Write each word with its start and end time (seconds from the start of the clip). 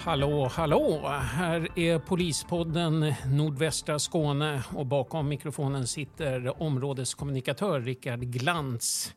Hallå, 0.00 0.48
hallå! 0.52 1.08
Här 1.08 1.78
är 1.78 1.98
Polispodden 1.98 3.14
Nordvästra 3.32 3.98
Skåne 3.98 4.62
och 4.74 4.86
bakom 4.86 5.28
mikrofonen 5.28 5.86
sitter 5.86 6.62
områdeskommunikatör 6.62 7.80
Rickard 7.80 8.20
Glans. 8.20 9.14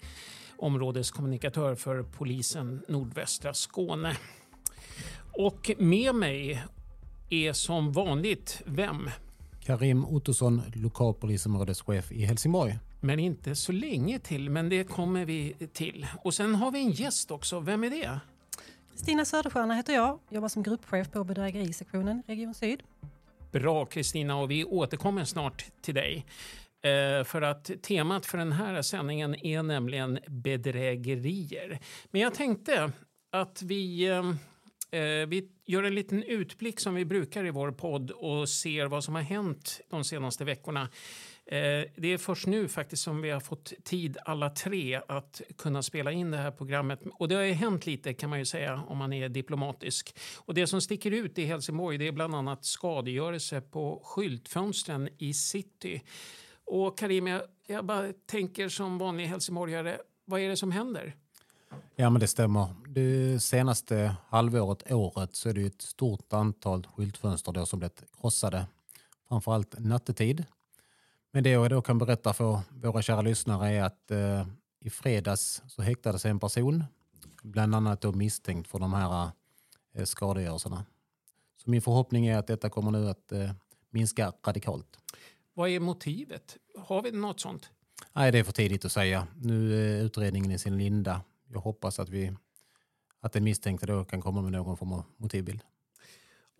Områdeskommunikatör 0.58 1.76
för 1.76 2.04
polisen 2.04 2.84
Nordvästra 2.88 3.54
Skåne. 3.54 4.18
Och 5.38 5.72
med 5.78 6.16
mig 6.16 6.64
är 7.30 7.54
som 7.54 7.92
vanligt 7.92 8.62
vem? 8.66 9.10
Karim 9.66 10.06
Ottosson, 10.06 10.62
lokalpolisområdeschef 10.74 12.12
i 12.12 12.26
Helsingborg. 12.26 12.80
Men 13.02 13.20
inte 13.20 13.56
så 13.56 13.72
länge 13.72 14.20
till, 14.20 14.50
men 14.50 14.70
det 14.70 14.84
kommer 14.84 15.26
vi 15.26 15.56
till. 15.74 16.08
Och 16.24 16.34
sen 16.34 16.56
har 16.56 16.72
vi 16.72 16.80
en 16.80 16.92
gäst 16.92 17.32
också. 17.32 17.60
Vem 17.60 17.84
är 17.84 17.90
det? 17.90 18.20
Stina 18.96 19.26
Söderstjärna 19.26 19.74
heter 19.74 19.94
jag, 19.94 20.20
jobbar 20.30 20.48
som 20.48 20.64
gruppchef 20.64 21.12
på 21.12 21.24
bedrägerisektionen 21.24 22.24
Region 22.28 22.54
Syd. 22.54 22.84
Bra 23.52 23.86
Kristina 23.86 24.38
och 24.38 24.52
vi 24.52 24.66
återkommer 24.66 25.26
snart 25.26 25.66
till 25.82 25.96
dig. 25.96 26.26
Eh, 26.84 27.24
för 27.24 27.42
att 27.42 27.72
temat 27.82 28.26
för 28.26 28.38
den 28.38 28.52
här 28.52 28.82
sändningen 28.82 29.46
är 29.46 29.64
nämligen 29.64 30.20
bedrägerier. 30.28 31.80
Men 32.12 32.22
jag 32.22 32.34
tänkte 32.34 32.92
att 33.32 33.62
vi, 33.62 34.08
eh, 34.08 34.30
eh, 35.02 35.28
vi 35.28 35.50
gör 35.66 35.84
en 35.84 35.96
liten 35.96 36.24
utblick 36.24 36.80
som 36.80 36.96
vi 36.96 37.06
brukar 37.06 37.46
i 37.46 37.50
vår 37.50 37.72
podd 37.72 38.12
och 38.12 38.50
ser 38.50 38.86
vad 38.86 39.04
som 39.04 39.16
har 39.16 39.22
hänt 39.22 39.82
de 39.90 40.04
senaste 40.04 40.44
veckorna. 40.44 40.90
Eh, 41.52 41.86
det 41.96 42.08
är 42.08 42.18
först 42.18 42.48
nu 42.48 42.68
faktiskt 42.68 43.04
som 43.04 43.22
vi 43.22 43.30
har 43.30 43.40
fått 43.40 43.74
tid 43.84 44.18
alla 44.26 44.50
tre 44.50 45.02
att 45.08 45.42
kunna 45.58 45.84
spela 45.84 46.12
in 46.12 46.32
det 46.32 46.38
här 46.38 46.52
programmet. 46.52 47.00
Och 47.14 47.28
det 47.28 47.36
har 47.36 47.44
ju 47.44 47.54
hänt 47.54 47.86
lite 47.86 48.14
kan 48.14 48.30
man 48.30 48.40
ju 48.40 48.46
säga 48.46 48.84
om 48.88 48.98
man 48.98 49.14
är 49.14 49.30
diplomatisk. 49.30 50.16
Och 50.38 50.54
det 50.54 50.68
som 50.68 50.82
sticker 50.82 51.12
ut 51.12 51.38
i 51.38 51.46
Helsingborg 51.46 51.98
det 51.98 52.08
är 52.08 52.12
bland 52.12 52.36
annat 52.36 52.66
skadegörelse 52.66 53.62
på 53.62 54.02
skyltfönstren 54.04 55.10
i 55.18 55.34
city. 55.34 56.02
Och 56.66 56.98
Karim, 56.98 57.28
jag, 57.28 57.42
jag 57.68 57.86
bara 57.86 58.14
tänker 58.26 58.70
som 58.70 58.98
vanlig 58.98 59.26
helsingborgare, 59.26 59.98
vad 60.26 60.40
är 60.40 60.50
det 60.50 60.58
som 60.58 60.72
händer? 60.72 61.16
Ja 61.96 62.10
men 62.10 62.20
det 62.20 62.28
stämmer. 62.28 62.68
Det 62.88 63.40
senaste 63.40 64.16
halvåret, 64.30 64.92
året, 64.92 65.36
så 65.36 65.50
är 65.50 65.54
det 65.54 65.66
ett 65.66 65.82
stort 65.82 66.34
antal 66.34 66.88
skyltfönster 66.96 67.52
då 67.52 67.66
som 67.66 67.80
blivit 67.80 68.04
krossade. 68.22 68.66
Framförallt 69.28 69.80
nattetid. 69.80 70.46
Men 71.32 71.44
det 71.44 71.50
jag 71.50 71.70
då 71.70 71.82
kan 71.82 71.98
berätta 71.98 72.34
för 72.34 72.60
våra 72.70 73.02
kära 73.02 73.22
lyssnare 73.22 73.70
är 73.70 73.84
att 73.84 74.12
eh, 74.12 74.48
i 74.80 74.90
fredags 74.90 75.64
så 75.68 75.82
häktades 75.82 76.26
en 76.26 76.40
person, 76.40 76.84
bland 77.44 77.76
annat 77.76 78.02
då 78.02 78.12
misstänkt 78.12 78.68
för 78.68 78.80
de 78.80 78.94
här 78.94 79.32
eh, 79.94 80.06
skadegörelserna. 80.06 80.86
Så 81.58 81.70
min 81.70 81.82
förhoppning 81.82 82.28
är 82.28 82.38
att 82.38 82.48
detta 82.48 82.70
kommer 82.70 82.92
nu 82.92 83.10
att 83.10 83.32
eh, 83.32 83.52
minska 83.90 84.34
radikalt. 84.46 85.00
Vad 85.54 85.70
är 85.70 85.80
motivet? 85.80 86.58
Har 86.78 87.02
vi 87.02 87.12
något 87.12 87.40
sånt? 87.40 87.70
Nej, 88.14 88.32
det 88.32 88.40
är 88.40 88.44
för 88.44 88.52
tidigt 88.52 88.86
att 88.86 88.92
säga. 88.92 89.28
Nu 89.42 89.74
är 89.76 90.04
utredningen 90.04 90.52
i 90.52 90.60
sin 90.60 90.78
linda. 90.78 91.22
Jag 91.48 91.60
hoppas 91.60 92.00
att, 92.00 92.10
vi, 92.10 92.34
att 93.20 93.34
den 93.34 93.44
misstänkte 93.44 93.86
då 93.86 94.06
kan 94.06 94.22
komma 94.22 94.42
med 94.42 94.52
någon 94.52 94.78
form 94.78 94.94
av 94.94 95.04
motivbild. 95.18 95.62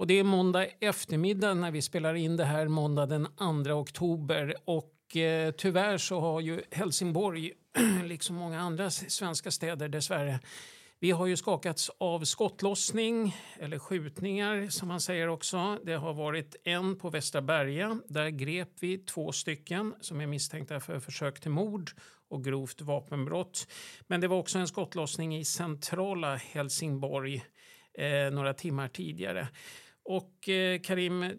Och 0.02 0.08
det 0.08 0.20
är 0.20 0.24
måndag 0.24 0.68
eftermiddag 0.80 1.54
när 1.54 1.72
vi 1.72 1.82
spelar 1.82 2.14
in 2.14 2.38
det 2.38 2.46
här, 2.46 2.68
måndag 2.68 3.06
den 3.06 3.28
2 3.66 3.72
oktober. 3.74 4.56
Och 4.66 5.18
eh, 5.18 5.52
tyvärr 5.52 5.98
så 5.98 6.20
har 6.20 6.42
ju 6.42 6.62
Helsingborg, 6.72 7.52
liksom 8.04 8.36
många 8.36 8.60
andra 8.60 8.90
svenska 8.92 9.52
städer 9.52 9.88
dessvärre, 9.88 10.40
vi 11.00 11.12
har 11.12 11.26
ju 11.26 11.38
skakats 11.38 11.92
av 11.98 12.24
skottlossning, 12.24 13.36
eller 13.60 13.80
skjutningar 13.80 14.70
som 14.70 14.88
man 14.88 15.02
säger 15.02 15.28
också. 15.28 15.80
Det 15.84 15.94
har 15.94 16.14
varit 16.14 16.56
en 16.64 16.96
på 17.00 17.10
Västra 17.10 17.42
Berga. 17.42 18.00
Där 18.08 18.30
grep 18.30 18.70
vi 18.80 18.98
två 18.98 19.32
stycken 19.32 19.94
som 20.02 20.22
är 20.22 20.28
misstänkta 20.28 20.80
för 20.80 21.00
försök 21.00 21.40
till 21.40 21.52
mord 21.52 21.92
och 22.30 22.44
grovt 22.44 22.82
vapenbrott. 22.82 23.68
Men 24.08 24.22
det 24.22 24.28
var 24.28 24.38
också 24.38 24.60
en 24.60 24.68
skottlossning 24.68 25.38
i 25.38 25.46
centrala 25.46 26.36
Helsingborg 26.36 27.44
eh, 27.94 28.32
några 28.32 28.54
timmar 28.54 28.88
tidigare. 28.88 29.48
Och 30.04 30.50
eh, 30.50 30.82
Karim, 30.82 31.32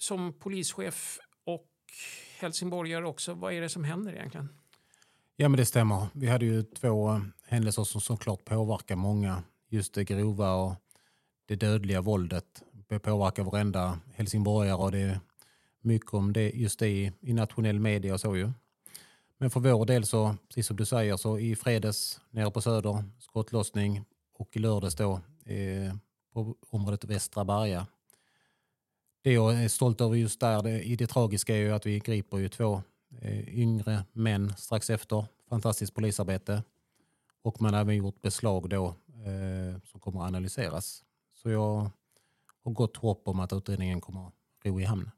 som 0.00 0.32
polischef 0.32 1.18
och 1.44 1.70
helsingborgare 2.38 3.04
också, 3.04 3.34
vad 3.34 3.52
är 3.52 3.60
det 3.60 3.68
som 3.68 3.84
händer 3.84 4.12
egentligen? 4.12 4.48
Ja 5.36 5.48
men 5.48 5.58
det 5.58 5.66
stämmer. 5.66 6.06
Vi 6.14 6.26
hade 6.26 6.44
ju 6.44 6.62
två 6.62 7.20
händelser 7.46 7.84
som 7.84 8.00
såklart 8.00 8.44
påverkar 8.44 8.96
många. 8.96 9.42
Just 9.68 9.94
det 9.94 10.04
grova 10.04 10.54
och 10.54 10.74
det 11.46 11.56
dödliga 11.56 12.00
våldet 12.00 12.62
Det 12.88 12.98
påverkar 12.98 13.44
varenda 13.44 13.98
helsingborgare 14.14 14.76
och 14.76 14.92
det 14.92 14.98
är 14.98 15.20
mycket 15.80 16.14
om 16.14 16.32
det 16.32 16.50
just 16.50 16.78
det 16.78 16.88
i, 16.88 17.12
i 17.20 17.32
nationell 17.32 17.80
media 17.80 18.14
och 18.14 18.20
så 18.20 18.36
ju. 18.36 18.50
Men 19.38 19.50
för 19.50 19.60
vår 19.60 19.86
del 19.86 20.06
så, 20.06 20.36
precis 20.48 20.66
som 20.66 20.76
du 20.76 20.84
säger, 20.84 21.16
så 21.16 21.38
i 21.38 21.56
fredags 21.56 22.20
nere 22.30 22.50
på 22.50 22.60
Söder, 22.60 23.04
skottlossning 23.18 24.04
och 24.34 24.56
i 24.56 24.58
lördags 24.58 24.94
då 24.94 25.20
eh, 25.44 25.96
på 26.32 26.56
området 26.70 27.04
Västra 27.04 27.44
Berga 27.44 27.86
det 29.26 29.32
jag 29.32 29.54
är 29.54 29.68
stolt 29.68 30.00
över 30.00 30.16
just 30.16 30.40
där 30.40 30.62
det, 30.62 30.82
i 30.82 30.96
det 30.96 31.06
tragiska 31.06 31.56
är 31.56 31.60
ju 31.60 31.72
att 31.72 31.86
vi 31.86 31.98
griper 31.98 32.38
ju 32.38 32.48
två 32.48 32.82
eh, 33.20 33.58
yngre 33.58 34.04
män 34.12 34.52
strax 34.56 34.90
efter. 34.90 35.26
Fantastiskt 35.48 35.94
polisarbete. 35.94 36.62
Och 37.42 37.60
man 37.62 37.74
har 37.74 37.80
även 37.80 37.96
gjort 37.96 38.22
beslag 38.22 38.68
då 38.68 38.86
eh, 38.86 39.80
som 39.84 40.00
kommer 40.00 40.20
att 40.20 40.28
analyseras. 40.28 41.02
Så 41.34 41.50
jag 41.50 41.90
har 42.64 42.72
gott 42.72 42.96
hopp 42.96 43.28
om 43.28 43.40
att 43.40 43.52
utredningen 43.52 44.00
kommer 44.00 44.26
att 44.26 44.34
ro 44.64 44.80
i 44.80 44.84
hamn. 44.84 45.10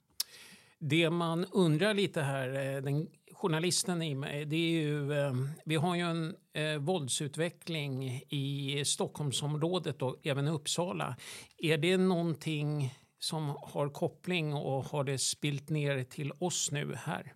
Det 0.79 1.11
man 1.11 1.45
undrar 1.45 1.95
lite 1.95 2.23
här, 2.23 2.77
eh, 2.77 2.83
den 2.83 3.09
journalisten 3.33 4.03
i 4.03 4.15
mig, 4.15 4.45
det 4.45 4.57
är 4.57 4.71
ju, 4.71 5.13
eh, 5.13 5.35
vi 5.65 5.77
har 5.77 5.97
ju 5.97 6.03
en 6.03 6.37
eh, 6.53 6.79
våldsutveckling 6.79 8.23
i 8.29 8.83
Stockholmsområdet 8.85 10.03
och 10.03 10.27
även 10.27 10.49
Uppsala. 10.49 11.17
Är 11.59 11.79
det 11.79 11.97
någonting 11.97 12.95
som 13.19 13.57
har 13.63 13.89
koppling 13.89 14.55
och 14.55 14.85
har 14.85 15.05
det 15.05 15.19
spilt 15.19 15.69
ner 15.69 16.05
till 16.05 16.33
oss 16.39 16.71
nu 16.73 16.95
här? 16.95 17.35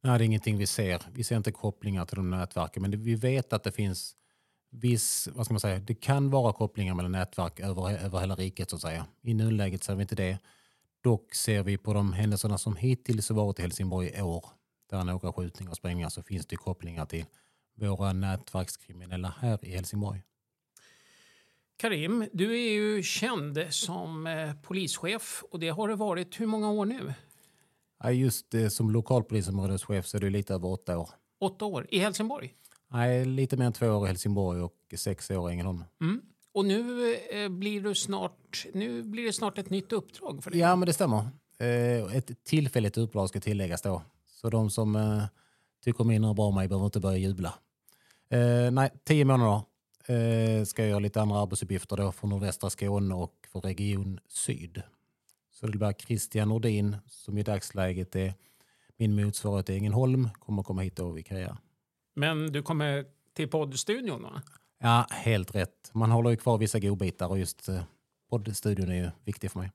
Nej, 0.00 0.18
det 0.18 0.24
är 0.24 0.26
ingenting 0.26 0.58
vi 0.58 0.66
ser. 0.66 1.02
Vi 1.12 1.24
ser 1.24 1.36
inte 1.36 1.52
kopplingar 1.52 2.04
till 2.04 2.16
de 2.16 2.30
nätverken, 2.30 2.82
men 2.82 3.02
vi 3.02 3.14
vet 3.14 3.52
att 3.52 3.62
det 3.62 3.72
finns 3.72 4.16
viss, 4.70 5.28
vad 5.32 5.46
ska 5.46 5.54
man 5.54 5.60
säga, 5.60 5.78
det 5.78 5.94
kan 5.94 6.30
vara 6.30 6.52
kopplingar 6.52 6.94
mellan 6.94 7.12
nätverk 7.12 7.60
över, 7.60 8.04
över 8.04 8.20
hela 8.20 8.34
riket 8.34 8.70
så 8.70 8.76
att 8.76 8.82
säga. 8.82 9.06
I 9.22 9.34
nuläget 9.34 9.84
ser 9.84 9.94
vi 9.94 10.02
inte 10.02 10.14
det. 10.14 10.38
Dock 11.02 11.34
ser 11.34 11.62
vi 11.62 11.78
på 11.78 11.94
de 11.94 12.12
händelserna 12.12 12.58
som 12.58 12.76
hittills 12.76 13.28
har 13.28 13.36
varit 13.36 13.58
i 13.58 13.62
Helsingborg 13.62 14.08
i 14.18 14.22
år, 14.22 14.44
där 14.90 15.04
några 15.04 15.32
skjutningar 15.32 15.70
och 15.70 15.76
sprängningar, 15.76 16.08
så 16.08 16.22
finns 16.22 16.46
det 16.46 16.56
kopplingar 16.56 17.06
till 17.06 17.24
våra 17.76 18.12
nätverkskriminella 18.12 19.34
här 19.40 19.64
i 19.64 19.74
Helsingborg. 19.74 20.22
Karim, 21.82 22.28
du 22.32 22.52
är 22.52 22.72
ju 22.72 23.02
känd 23.02 23.66
som 23.70 24.26
eh, 24.26 24.54
polischef 24.62 25.44
och 25.50 25.60
det 25.60 25.68
har 25.68 25.88
det 25.88 25.94
varit 25.94 26.40
hur 26.40 26.46
många 26.46 26.70
år 26.70 26.84
nu? 26.84 27.14
Ja, 28.02 28.10
just 28.10 28.54
eh, 28.54 28.68
som 28.68 28.90
lokalpolisområdeschef 28.90 30.06
så 30.06 30.16
är 30.16 30.20
det 30.20 30.30
lite 30.30 30.54
över 30.54 30.68
åtta 30.68 30.98
år. 30.98 31.10
Åtta 31.40 31.64
år? 31.64 31.86
I 31.90 31.98
Helsingborg? 31.98 32.54
Nej, 32.88 33.24
lite 33.24 33.56
mer 33.56 33.66
än 33.66 33.72
två 33.72 33.86
år 33.86 34.04
i 34.04 34.08
Helsingborg 34.08 34.60
och 34.60 34.74
sex 34.96 35.30
år 35.30 35.50
i 35.50 35.52
Ängelholm. 35.52 35.84
Mm. 36.00 36.22
Och 36.52 36.64
nu, 36.64 37.14
eh, 37.14 37.48
blir 37.48 37.80
du 37.80 37.94
snart, 37.94 38.66
nu 38.74 39.02
blir 39.02 39.24
det 39.24 39.32
snart 39.32 39.58
ett 39.58 39.70
nytt 39.70 39.92
uppdrag 39.92 40.44
för 40.44 40.50
dig? 40.50 40.60
Ja, 40.60 40.76
men 40.76 40.86
det 40.86 40.92
stämmer. 40.92 41.28
Eh, 41.58 42.16
ett 42.16 42.44
tillfälligt 42.44 42.98
uppdrag 42.98 43.28
ska 43.28 43.40
tilläggas 43.40 43.82
då. 43.82 44.02
Så 44.26 44.50
de 44.50 44.70
som 44.70 44.96
eh, 44.96 45.24
tycker 45.84 46.04
mindre 46.04 46.34
bra 46.34 46.46
om 46.46 46.54
mig 46.54 46.68
behöver 46.68 46.86
inte 46.86 47.00
börja 47.00 47.18
jubla. 47.18 47.54
Eh, 48.28 48.70
nej, 48.70 48.90
tio 49.04 49.24
månader 49.24 49.62
eh, 50.06 50.64
ska 50.64 50.82
jag 50.82 50.88
göra 50.90 50.98
lite 50.98 51.20
andra 51.20 51.38
arbetsuppgifter 51.38 51.96
då 51.96 52.12
för 52.12 52.26
nordvästra 52.26 52.70
Skåne 52.70 53.14
och 53.14 53.46
för 53.52 53.60
Region 53.60 54.20
Syd. 54.28 54.82
Så 55.50 55.66
det 55.66 55.78
blir 55.78 55.92
Christian 55.92 56.48
Nordin 56.48 56.96
som 57.06 57.38
i 57.38 57.42
dagsläget 57.42 58.16
är 58.16 58.34
min 58.96 59.24
motsvarighet 59.24 59.70
i 59.70 59.74
Ängelholm 59.74 60.28
kommer 60.38 60.62
komma 60.62 60.82
hit 60.82 60.98
och 60.98 61.16
vikariera. 61.18 61.58
Men 62.14 62.52
du 62.52 62.62
kommer 62.62 63.04
till 63.34 63.48
poddstudion 63.48 64.22
va? 64.22 64.42
Ja, 64.78 65.06
helt 65.10 65.54
rätt. 65.54 65.90
Man 65.92 66.10
håller 66.10 66.30
ju 66.30 66.36
kvar 66.36 66.58
vissa 66.58 66.78
godbitar 66.78 67.28
och 67.28 67.38
just 67.38 67.68
eh, 67.68 67.82
poddstudion 68.30 68.90
är 68.90 68.94
ju 68.94 69.10
viktig 69.24 69.50
för 69.50 69.58
mig. 69.58 69.70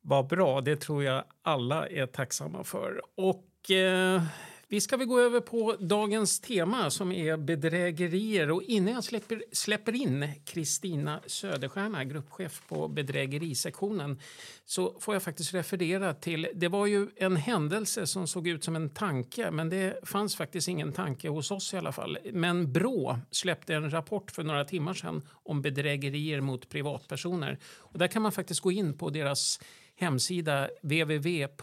Vad 0.00 0.26
bra, 0.26 0.60
det 0.60 0.76
tror 0.76 1.04
jag 1.04 1.24
alla 1.42 1.88
är 1.88 2.06
tacksamma 2.06 2.64
för. 2.64 3.00
Och 3.14 3.70
eh, 3.70 4.22
vi 4.72 4.80
ska 4.80 4.96
väl 4.96 5.06
gå 5.06 5.20
över 5.20 5.40
på 5.40 5.76
dagens 5.80 6.40
tema 6.40 6.90
som 6.90 7.12
är 7.12 7.36
bedrägerier. 7.36 8.50
Och 8.50 8.62
innan 8.62 8.94
jag 8.94 9.04
släpper, 9.04 9.44
släpper 9.52 9.94
in 9.94 10.28
Kristina 10.44 11.20
Söderstjärna, 11.26 12.04
gruppchef 12.04 12.62
på 12.68 12.88
bedrägerisektionen, 12.88 14.20
så 14.64 15.00
får 15.00 15.14
jag 15.14 15.22
faktiskt 15.22 15.54
referera 15.54 16.14
till... 16.14 16.48
Det 16.54 16.68
var 16.68 16.86
ju 16.86 17.08
en 17.16 17.36
händelse 17.36 18.06
som 18.06 18.26
såg 18.26 18.48
ut 18.48 18.64
som 18.64 18.76
en 18.76 18.90
tanke, 18.90 19.50
men 19.50 19.68
det 19.68 20.08
fanns 20.08 20.36
faktiskt 20.36 20.68
ingen 20.68 20.92
tanke 20.92 21.28
hos 21.28 21.50
oss 21.50 21.74
i 21.74 21.76
alla 21.76 21.92
fall. 21.92 22.18
Men 22.32 22.72
Brå 22.72 23.18
släppte 23.30 23.74
en 23.74 23.90
rapport 23.90 24.30
för 24.30 24.42
några 24.42 24.64
timmar 24.64 24.94
sedan 24.94 25.22
om 25.32 25.62
bedrägerier 25.62 26.40
mot 26.40 26.68
privatpersoner. 26.68 27.58
Och 27.64 27.98
där 27.98 28.08
kan 28.08 28.22
man 28.22 28.32
faktiskt 28.32 28.60
gå 28.60 28.72
in 28.72 28.98
på 28.98 29.10
deras 29.10 29.60
hemsida 29.96 30.68
www.bra.se 30.82 31.60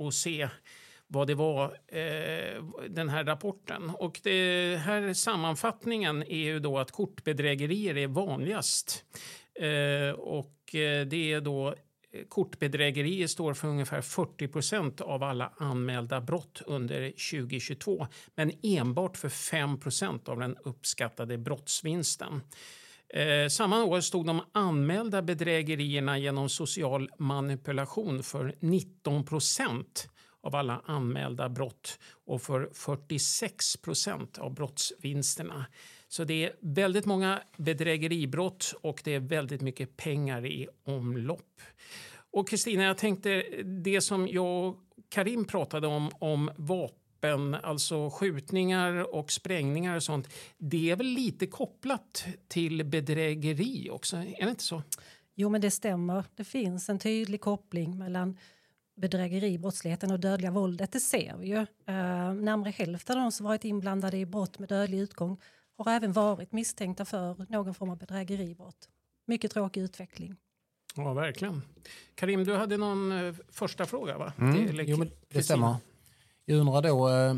och 0.00 0.14
se 0.14 0.48
vad 1.06 1.26
det 1.26 1.34
var, 1.34 1.64
eh, 1.88 2.64
den 2.88 3.08
här 3.08 3.24
rapporten. 3.24 3.90
Och 3.90 4.20
det 4.22 4.76
här 4.76 5.14
sammanfattningen 5.14 6.22
är 6.22 6.38
ju 6.38 6.60
då 6.60 6.78
att 6.78 6.90
kortbedrägerier 6.90 7.96
är 7.96 8.06
vanligast. 8.06 9.04
Eh, 9.54 10.10
och 10.10 10.74
eh, 10.74 11.06
det 11.06 11.32
är 11.32 11.40
då 11.40 11.68
eh, 11.68 12.24
Kortbedrägerier 12.28 13.26
står 13.26 13.54
för 13.54 13.68
ungefär 13.68 14.00
40 14.00 14.48
procent 14.48 15.00
av 15.00 15.22
alla 15.22 15.52
anmälda 15.56 16.20
brott 16.20 16.62
under 16.66 17.10
2022 17.10 18.06
men 18.34 18.52
enbart 18.62 19.16
för 19.16 19.28
5 19.28 19.80
procent 19.80 20.28
av 20.28 20.40
den 20.40 20.56
uppskattade 20.64 21.38
brottsvinsten. 21.38 22.40
Eh, 23.14 23.48
samma 23.48 23.84
år 23.84 24.00
stod 24.00 24.26
de 24.26 24.40
anmälda 24.52 25.22
bedrägerierna 25.22 26.18
genom 26.18 26.48
social 26.48 27.10
manipulation 27.18 28.22
för 28.22 28.54
19 28.60 29.24
procent 29.24 30.08
av 30.42 30.56
alla 30.56 30.82
anmälda 30.86 31.48
brott 31.48 31.98
och 32.26 32.42
för 32.42 32.70
46 32.72 33.76
procent 33.76 34.38
av 34.38 34.54
brottsvinsterna. 34.54 35.66
Så 36.08 36.24
det 36.24 36.44
är 36.44 36.52
väldigt 36.60 37.06
många 37.06 37.42
bedrägeribrott 37.56 38.74
och 38.80 39.00
det 39.04 39.14
är 39.14 39.20
väldigt 39.20 39.60
mycket 39.60 39.96
pengar 39.96 40.46
i 40.46 40.68
omlopp. 40.84 41.60
Och 42.32 42.48
Kristina, 42.48 42.82
jag 42.82 42.98
tänkte 42.98 43.42
det 43.82 44.00
som 44.00 44.28
jag 44.28 44.68
och 44.68 44.76
Karim 45.08 45.44
pratade 45.44 45.86
om, 45.86 46.10
om 46.18 46.50
vapen 46.56 46.99
vapen, 47.20 47.54
alltså 47.54 48.10
skjutningar 48.10 49.14
och 49.14 49.32
sprängningar 49.32 49.96
och 49.96 50.02
sånt, 50.02 50.28
det 50.58 50.90
är 50.90 50.96
väl 50.96 51.06
lite 51.06 51.46
kopplat 51.46 52.24
till 52.48 52.84
bedrägeri 52.84 53.90
också? 53.90 54.16
Är 54.16 54.44
det 54.44 54.50
inte 54.50 54.62
så? 54.62 54.82
Jo, 55.34 55.48
men 55.48 55.60
det 55.60 55.70
stämmer. 55.70 56.24
Det 56.36 56.44
finns 56.44 56.88
en 56.88 56.98
tydlig 56.98 57.40
koppling 57.40 57.98
mellan 57.98 58.38
bedrägeri, 58.96 59.58
brottsligheten 59.58 60.10
och 60.10 60.20
dödliga 60.20 60.50
våldet. 60.50 60.92
Det 60.92 61.00
ser 61.00 61.36
vi 61.36 61.48
ju. 61.48 61.56
Uh, 61.56 61.66
närmare 62.34 62.70
hälften 62.70 63.16
av 63.16 63.22
de 63.22 63.32
som 63.32 63.46
varit 63.46 63.64
inblandade 63.64 64.16
i 64.16 64.26
brott 64.26 64.58
med 64.58 64.68
dödlig 64.68 64.98
utgång 64.98 65.40
har 65.78 65.92
även 65.92 66.12
varit 66.12 66.52
misstänkta 66.52 67.04
för 67.04 67.46
någon 67.48 67.74
form 67.74 67.90
av 67.90 67.98
bedrägeribrott. 67.98 68.88
Mycket 69.26 69.50
tråkig 69.50 69.80
utveckling. 69.80 70.36
Ja, 70.96 71.12
verkligen. 71.12 71.62
Karim, 72.14 72.44
du 72.44 72.54
hade 72.56 72.76
någon 72.76 73.12
uh, 73.12 73.34
första 73.48 73.86
fråga, 73.86 74.18
va? 74.18 74.32
Mm. 74.38 74.76
Det, 74.76 74.82
jo, 74.82 74.96
men 74.96 75.10
det 75.28 75.42
stämmer. 75.42 75.76
Jag 76.50 76.60
undrar 76.60 76.82
då, 76.82 77.08
eh, 77.08 77.34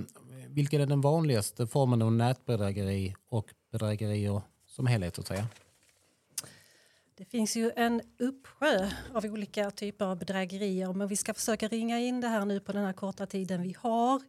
vilken 0.48 0.80
är 0.80 0.86
den 0.86 1.00
vanligaste 1.00 1.66
formen 1.66 2.02
av 2.02 2.12
nätbedrägeri 2.12 3.14
och 3.28 3.54
bedrägerier 3.72 4.42
som 4.66 4.86
helhet? 4.86 5.18
Att 5.18 5.26
säga? 5.26 5.46
Det 7.14 7.24
finns 7.24 7.56
ju 7.56 7.72
en 7.76 8.02
uppsjö 8.18 8.90
av 9.14 9.24
olika 9.24 9.70
typer 9.70 10.04
av 10.04 10.18
bedrägerier 10.18 10.92
men 10.92 11.08
vi 11.08 11.16
ska 11.16 11.34
försöka 11.34 11.68
ringa 11.68 12.00
in 12.00 12.20
det 12.20 12.28
här 12.28 12.44
nu 12.44 12.60
på 12.60 12.72
den 12.72 12.84
här 12.84 12.92
korta 12.92 13.26
tiden 13.26 13.62
vi 13.62 13.76
har. 13.78 14.22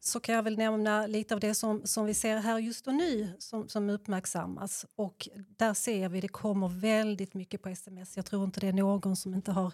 Så 0.00 0.20
kan 0.20 0.34
jag 0.34 0.42
väl 0.42 0.58
nämna 0.58 1.06
lite 1.06 1.34
av 1.34 1.40
det 1.40 1.54
som, 1.54 1.86
som 1.86 2.06
vi 2.06 2.14
ser 2.14 2.36
här 2.36 2.58
just 2.58 2.86
och 2.86 2.94
nu 2.94 3.28
som, 3.38 3.68
som 3.68 3.90
uppmärksammas. 3.90 4.86
Och 4.96 5.28
där 5.34 5.74
ser 5.74 6.08
vi 6.08 6.20
det 6.20 6.28
kommer 6.28 6.68
väldigt 6.68 7.34
mycket 7.34 7.62
på 7.62 7.68
sms. 7.68 8.16
Jag 8.16 8.26
tror 8.26 8.44
inte 8.44 8.60
det 8.60 8.68
är 8.68 8.72
någon 8.72 9.16
som 9.16 9.34
inte 9.34 9.52
har 9.52 9.72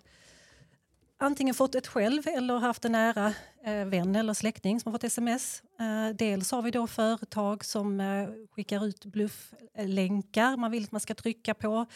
antingen 1.18 1.54
fått 1.54 1.74
ett 1.74 1.86
själv 1.86 2.22
eller 2.26 2.58
haft 2.58 2.84
en 2.84 2.92
nära 2.92 3.34
eh, 3.64 3.84
vän 3.84 4.16
eller 4.16 4.34
släkting 4.34 4.80
som 4.80 4.92
har 4.92 4.98
fått 4.98 5.04
sms. 5.04 5.62
Eh, 5.80 6.16
dels 6.16 6.52
har 6.52 6.62
vi 6.62 6.70
då 6.70 6.86
företag 6.86 7.64
som 7.64 8.00
eh, 8.00 8.28
skickar 8.50 8.86
ut 8.86 9.04
blufflänkar 9.04 10.56
man 10.56 10.70
vill 10.70 10.84
att 10.84 10.92
man 10.92 11.00
ska 11.00 11.14
trycka 11.14 11.54
på. 11.54 11.86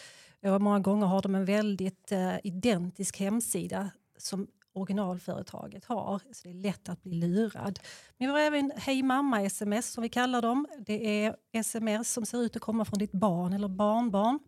Och 0.42 0.60
många 0.60 0.78
gånger 0.78 1.06
har 1.06 1.22
de 1.22 1.34
en 1.34 1.44
väldigt 1.44 2.12
eh, 2.12 2.36
identisk 2.44 3.20
hemsida 3.20 3.90
som 4.18 4.46
originalföretaget 4.72 5.84
har. 5.84 6.20
Så 6.32 6.48
det 6.48 6.50
är 6.50 6.54
lätt 6.54 6.88
att 6.88 7.02
bli 7.02 7.14
lurad. 7.14 7.80
Men 8.18 8.28
vi 8.28 8.32
har 8.32 8.40
även 8.40 8.72
Hej 8.76 9.02
mamma-sms 9.02 9.92
som 9.92 10.02
vi 10.02 10.08
kallar 10.08 10.42
dem. 10.42 10.66
Det 10.86 11.24
är 11.24 11.36
sms 11.52 12.12
som 12.12 12.26
ser 12.26 12.38
ut 12.38 12.56
att 12.56 12.62
komma 12.62 12.84
från 12.84 12.98
ditt 12.98 13.12
barn 13.12 13.52
eller 13.52 13.68
barnbarn 13.68 14.38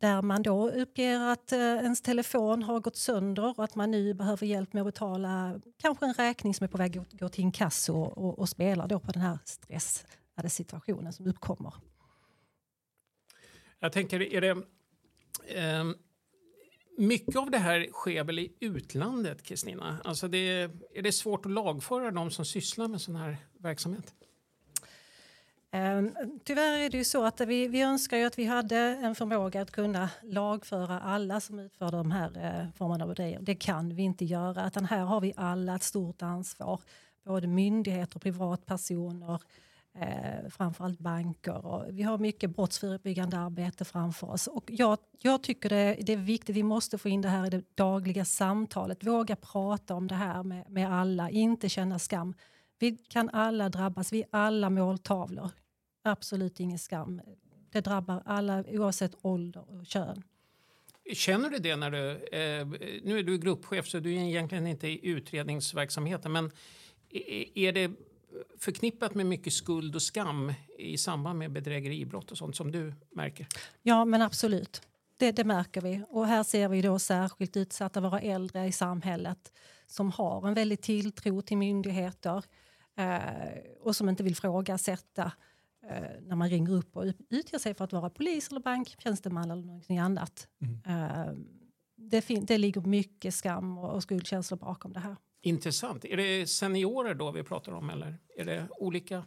där 0.00 0.22
man 0.22 0.42
då 0.42 0.70
uppger 0.70 1.20
att 1.20 1.52
eh, 1.52 1.58
ens 1.58 2.02
telefon 2.02 2.62
har 2.62 2.80
gått 2.80 2.96
sönder 2.96 3.58
och 3.58 3.64
att 3.64 3.74
man 3.74 3.90
nu 3.90 4.14
behöver 4.14 4.46
hjälp 4.46 4.72
med 4.72 4.80
att 4.80 4.86
betala 4.86 5.60
kanske 5.76 6.06
en 6.06 6.14
räkning 6.14 6.54
som 6.54 6.64
är 6.64 6.68
på 6.68 6.78
väg 6.78 6.98
att 6.98 7.12
gå 7.12 7.28
till 7.28 7.44
inkasso 7.44 7.94
och, 7.94 8.18
och, 8.18 8.38
och 8.38 8.48
spelar 8.48 8.88
då 8.88 9.00
på 9.00 9.12
den 9.12 9.22
här 9.22 9.38
stressade 9.44 10.50
situationen 10.50 11.12
som 11.12 11.26
uppkommer. 11.26 11.74
Jag 13.78 13.92
tänker, 13.92 14.20
är 14.20 14.40
det... 14.40 14.50
Eh, 15.46 15.84
mycket 16.98 17.36
av 17.36 17.50
det 17.50 17.58
här 17.58 17.88
sker 17.92 18.24
väl 18.24 18.38
i 18.38 18.52
utlandet, 18.60 19.42
Kristina? 19.42 20.00
Alltså 20.04 20.28
det, 20.28 20.70
är 20.94 21.02
det 21.02 21.12
svårt 21.12 21.46
att 21.46 21.52
lagföra 21.52 22.10
de 22.10 22.30
som 22.30 22.44
sysslar 22.44 22.88
med 22.88 23.00
sån 23.00 23.16
här 23.16 23.36
verksamhet? 23.58 24.14
Ehm, 25.72 26.14
tyvärr 26.44 26.78
är 26.78 26.90
det 26.90 26.98
ju 26.98 27.04
så 27.04 27.24
att 27.24 27.40
vi, 27.40 27.68
vi 27.68 27.82
önskar 27.82 28.16
ju 28.16 28.24
att 28.24 28.38
vi 28.38 28.44
hade 28.44 28.76
en 28.76 29.14
förmåga 29.14 29.62
att 29.62 29.70
kunna 29.70 30.10
lagföra 30.22 31.00
alla 31.00 31.40
som 31.40 31.58
utför 31.58 31.90
de 31.90 32.10
här 32.10 32.30
eh, 32.36 32.70
formerna 32.76 33.04
av 33.04 33.08
bedrägerier. 33.08 33.42
Det 33.42 33.54
kan 33.54 33.94
vi 33.94 34.02
inte 34.02 34.24
göra, 34.24 34.66
utan 34.66 34.84
här 34.84 35.04
har 35.04 35.20
vi 35.20 35.32
alla 35.36 35.76
ett 35.76 35.82
stort 35.82 36.22
ansvar. 36.22 36.80
Både 37.24 37.46
myndigheter, 37.46 38.16
och 38.16 38.22
privatpersoner, 38.22 39.40
eh, 39.98 40.48
framförallt 40.50 40.98
banker. 40.98 41.66
Och 41.66 41.84
vi 41.90 42.02
har 42.02 42.18
mycket 42.18 42.50
brottsförebyggande 42.50 43.38
arbete 43.38 43.84
framför 43.84 44.30
oss. 44.30 44.46
Och 44.46 44.64
jag, 44.66 44.98
jag 45.18 45.42
tycker 45.42 45.68
det, 45.68 45.96
det, 46.00 46.12
är 46.12 46.16
viktigt, 46.16 46.56
vi 46.56 46.62
måste 46.62 46.98
få 46.98 47.08
in 47.08 47.20
det 47.22 47.28
här 47.28 47.46
i 47.46 47.50
det 47.50 47.76
dagliga 47.76 48.24
samtalet. 48.24 49.06
Våga 49.06 49.36
prata 49.36 49.94
om 49.94 50.08
det 50.08 50.14
här 50.14 50.42
med, 50.42 50.70
med 50.70 50.92
alla, 50.92 51.30
inte 51.30 51.68
känna 51.68 51.98
skam. 51.98 52.34
Vi 52.80 52.96
kan 53.08 53.30
alla 53.32 53.68
drabbas, 53.68 54.12
vi 54.12 54.22
är 54.22 54.28
alla 54.30 54.70
måltavlor. 54.70 55.50
Absolut 56.02 56.60
ingen 56.60 56.78
skam. 56.78 57.20
Det 57.72 57.80
drabbar 57.80 58.22
alla 58.24 58.64
oavsett 58.68 59.12
ålder 59.22 59.64
och 59.70 59.86
kön. 59.86 60.22
Känner 61.14 61.50
du 61.50 61.58
det 61.58 61.76
när 61.76 61.90
du... 61.90 62.10
Eh, 62.10 62.66
nu 63.04 63.18
är 63.18 63.22
du 63.22 63.38
gruppchef 63.38 63.86
så 63.88 63.98
du 63.98 64.14
är 64.14 64.18
egentligen 64.18 64.66
inte 64.66 64.88
i 64.88 65.06
utredningsverksamheten 65.06 66.32
men 66.32 66.50
är 67.54 67.72
det 67.72 67.90
förknippat 68.58 69.14
med 69.14 69.26
mycket 69.26 69.52
skuld 69.52 69.94
och 69.94 70.02
skam 70.02 70.52
i 70.78 70.98
samband 70.98 71.38
med 71.38 71.52
bedrägeribrott 71.52 72.30
och 72.30 72.38
sånt 72.38 72.56
som 72.56 72.72
du 72.72 72.94
märker? 73.10 73.46
Ja, 73.82 74.04
men 74.04 74.22
absolut. 74.22 74.82
Det, 75.16 75.32
det, 75.32 75.44
märker 75.44 75.80
vi. 75.80 76.02
Och 76.08 76.26
här 76.26 76.42
ser 76.42 76.68
vi 76.68 76.82
då 76.82 76.98
särskilt 76.98 77.56
utsatta 77.56 78.00
våra 78.00 78.20
äldre 78.20 78.66
i 78.66 78.72
samhället 78.72 79.52
som 79.86 80.10
har 80.10 80.48
en 80.48 80.54
väldig 80.54 80.80
tilltro 80.80 81.42
till 81.42 81.56
myndigheter 81.56 82.44
och 83.80 83.96
som 83.96 84.08
inte 84.08 84.22
vill 84.22 84.36
frågasätta 84.36 85.32
eh, 85.90 86.22
när 86.22 86.36
man 86.36 86.48
ringer 86.48 86.72
upp 86.72 86.96
och 86.96 87.04
utger 87.30 87.58
sig 87.58 87.74
för 87.74 87.84
att 87.84 87.92
vara 87.92 88.10
polis 88.10 88.48
eller 88.50 88.60
banktjänsteman 88.60 89.50
eller 89.50 89.62
någonting 89.62 89.98
annat. 89.98 90.48
Mm. 90.60 90.80
Eh, 90.86 91.34
det, 91.96 92.26
det 92.42 92.58
ligger 92.58 92.80
mycket 92.80 93.34
skam 93.34 93.78
och, 93.78 93.94
och 93.94 94.02
skuldkänslor 94.02 94.58
bakom 94.58 94.92
det 94.92 95.00
här. 95.00 95.16
Intressant. 95.42 96.04
Är 96.04 96.16
det 96.16 96.46
seniorer 96.46 97.14
då 97.14 97.30
vi 97.30 97.42
pratar 97.42 97.72
om 97.72 97.90
eller 97.90 98.18
är 98.36 98.44
det 98.44 98.68
olika 98.78 99.24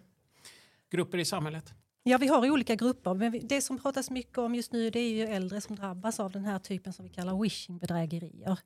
grupper 0.89 1.17
i 1.17 1.25
samhället? 1.25 1.73
Ja, 2.03 2.17
vi 2.17 2.27
har 2.27 2.51
olika 2.51 2.75
grupper. 2.75 3.13
Men 3.13 3.39
det 3.43 3.61
som 3.61 3.77
pratas 3.77 4.09
mycket 4.09 4.37
om 4.37 4.55
just 4.55 4.71
nu 4.71 4.89
det 4.89 4.99
är 4.99 5.09
ju 5.09 5.23
äldre 5.23 5.61
som 5.61 5.75
drabbas 5.75 6.19
av 6.19 6.31
den 6.31 6.45
här 6.45 6.59
typen 6.59 6.93
som 6.93 7.05
vi 7.05 7.11
kallar 7.11 7.33
wishing-bedrägerier 7.43 8.57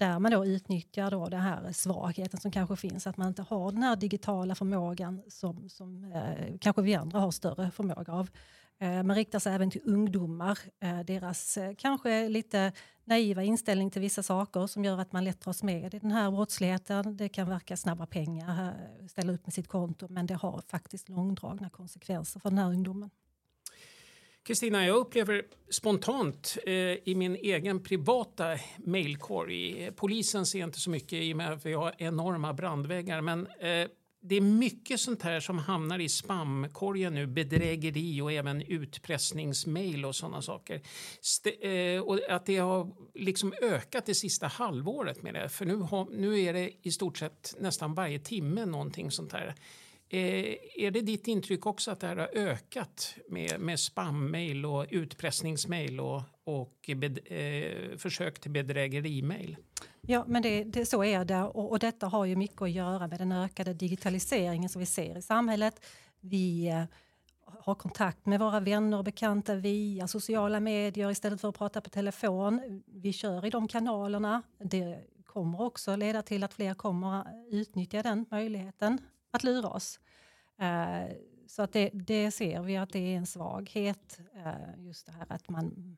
där 0.00 0.18
man 0.18 0.32
då 0.32 0.46
utnyttjar 0.46 1.10
då 1.10 1.28
den 1.28 1.40
här 1.40 1.72
svagheten 1.72 2.40
som 2.40 2.50
kanske 2.50 2.76
finns, 2.76 3.06
att 3.06 3.16
man 3.16 3.28
inte 3.28 3.42
har 3.42 3.72
den 3.72 3.82
här 3.82 3.96
digitala 3.96 4.54
förmågan 4.54 5.22
som, 5.28 5.68
som 5.68 6.12
eh, 6.12 6.58
kanske 6.60 6.82
vi 6.82 6.94
andra 6.94 7.18
har 7.18 7.30
större 7.30 7.70
förmåga 7.70 8.12
av. 8.12 8.30
Eh, 8.78 9.02
man 9.02 9.16
riktar 9.16 9.38
sig 9.38 9.54
även 9.54 9.70
till 9.70 9.80
ungdomar, 9.84 10.58
eh, 10.80 11.00
deras 11.00 11.56
eh, 11.56 11.74
kanske 11.78 12.28
lite 12.28 12.72
naiva 13.04 13.42
inställning 13.42 13.90
till 13.90 14.00
vissa 14.00 14.22
saker 14.22 14.66
som 14.66 14.84
gör 14.84 14.98
att 14.98 15.12
man 15.12 15.24
lätt 15.24 15.40
dras 15.40 15.62
med 15.62 15.94
i 15.94 15.98
den 15.98 16.10
här 16.10 16.30
brottsligheten. 16.30 17.16
Det 17.16 17.28
kan 17.28 17.48
verka 17.48 17.76
snabba 17.76 18.06
pengar, 18.06 18.74
eh, 19.00 19.06
ställa 19.06 19.32
upp 19.32 19.46
med 19.46 19.54
sitt 19.54 19.68
konto, 19.68 20.06
men 20.10 20.26
det 20.26 20.34
har 20.34 20.62
faktiskt 20.68 21.08
långdragna 21.08 21.70
konsekvenser 21.70 22.40
för 22.40 22.50
den 22.50 22.58
här 22.58 22.68
ungdomen. 22.68 23.10
Kristina, 24.50 24.86
jag 24.86 24.96
upplever 24.96 25.42
spontant 25.68 26.58
eh, 26.66 26.72
i 26.72 27.14
min 27.16 27.36
egen 27.36 27.82
privata 27.82 28.58
mejlkorg, 28.76 29.90
polisen 29.96 30.46
ser 30.46 30.64
inte 30.64 30.80
så 30.80 30.90
mycket 30.90 31.12
i 31.12 31.32
och 31.32 31.36
med 31.36 31.52
att 31.52 31.66
vi 31.66 31.72
har 31.72 31.94
enorma 31.98 32.52
brandväggar, 32.52 33.20
men 33.20 33.46
eh, 33.46 33.88
det 34.22 34.34
är 34.36 34.40
mycket 34.40 35.00
sånt 35.00 35.22
här 35.22 35.40
som 35.40 35.58
hamnar 35.58 35.98
i 35.98 36.08
spamkorgen 36.08 37.14
nu. 37.14 37.26
Bedrägeri 37.26 38.20
och 38.20 38.32
även 38.32 38.62
utpressningsmail 38.62 40.04
och 40.04 40.16
sådana 40.16 40.42
saker. 40.42 40.80
St 41.20 41.68
eh, 41.94 42.02
och 42.02 42.18
att 42.28 42.46
det 42.46 42.56
har 42.56 42.90
liksom 43.14 43.52
ökat 43.62 44.06
det 44.06 44.14
sista 44.14 44.46
halvåret 44.46 45.22
med 45.22 45.34
det. 45.34 45.48
För 45.48 45.66
nu, 45.66 45.76
har, 45.76 46.06
nu 46.10 46.40
är 46.40 46.52
det 46.52 46.70
i 46.82 46.90
stort 46.90 47.18
sett 47.18 47.54
nästan 47.60 47.94
varje 47.94 48.18
timme 48.18 48.66
någonting 48.66 49.10
sånt 49.10 49.32
här. 49.32 49.54
Eh, 50.12 50.56
är 50.76 50.90
det 50.90 51.00
ditt 51.00 51.28
intryck 51.28 51.66
också 51.66 51.90
att 51.90 52.00
det 52.00 52.06
här 52.06 52.16
har 52.16 52.30
ökat 52.34 53.14
med, 53.28 53.60
med 53.60 53.80
spammejl 53.80 54.66
och 54.66 54.86
utpressningsmejl 54.90 56.00
och, 56.00 56.22
och 56.44 56.90
bed, 56.96 57.18
eh, 57.24 57.96
försök 57.98 58.40
till 58.40 58.50
bedrägerimail? 58.50 59.56
Ja, 60.00 60.24
men 60.26 60.42
det, 60.42 60.64
det, 60.64 60.86
så 60.86 61.04
är 61.04 61.24
det 61.24 61.42
och, 61.42 61.70
och 61.70 61.78
detta 61.78 62.06
har 62.06 62.24
ju 62.24 62.36
mycket 62.36 62.62
att 62.62 62.70
göra 62.70 63.06
med 63.06 63.18
den 63.18 63.32
ökade 63.32 63.74
digitaliseringen 63.74 64.68
som 64.68 64.80
vi 64.80 64.86
ser 64.86 65.18
i 65.18 65.22
samhället. 65.22 65.84
Vi 66.20 66.68
eh, 66.68 66.84
har 67.60 67.74
kontakt 67.74 68.26
med 68.26 68.40
våra 68.40 68.60
vänner 68.60 68.98
och 68.98 69.04
bekanta 69.04 69.54
via 69.54 70.08
sociala 70.08 70.60
medier 70.60 71.10
istället 71.10 71.40
för 71.40 71.48
att 71.48 71.58
prata 71.58 71.80
på 71.80 71.90
telefon. 71.90 72.82
Vi 72.86 73.12
kör 73.12 73.46
i 73.46 73.50
de 73.50 73.68
kanalerna. 73.68 74.42
Det 74.58 74.98
kommer 75.26 75.60
också 75.60 75.96
leda 75.96 76.22
till 76.22 76.44
att 76.44 76.54
fler 76.54 76.74
kommer 76.74 77.24
utnyttja 77.50 78.02
den 78.02 78.26
möjligheten 78.30 78.98
att 79.30 79.44
lura 79.44 79.68
oss. 79.68 80.00
Eh, 80.58 81.16
så 81.46 81.62
att 81.62 81.72
det, 81.72 81.90
det, 81.92 82.30
ser 82.30 82.62
vi 82.62 82.76
att 82.76 82.90
det 82.90 82.98
är 82.98 83.16
en 83.16 83.26
svaghet, 83.26 84.20
eh, 84.34 84.84
just 84.86 85.06
det 85.06 85.12
här 85.12 85.26
att 85.28 85.48
man, 85.48 85.96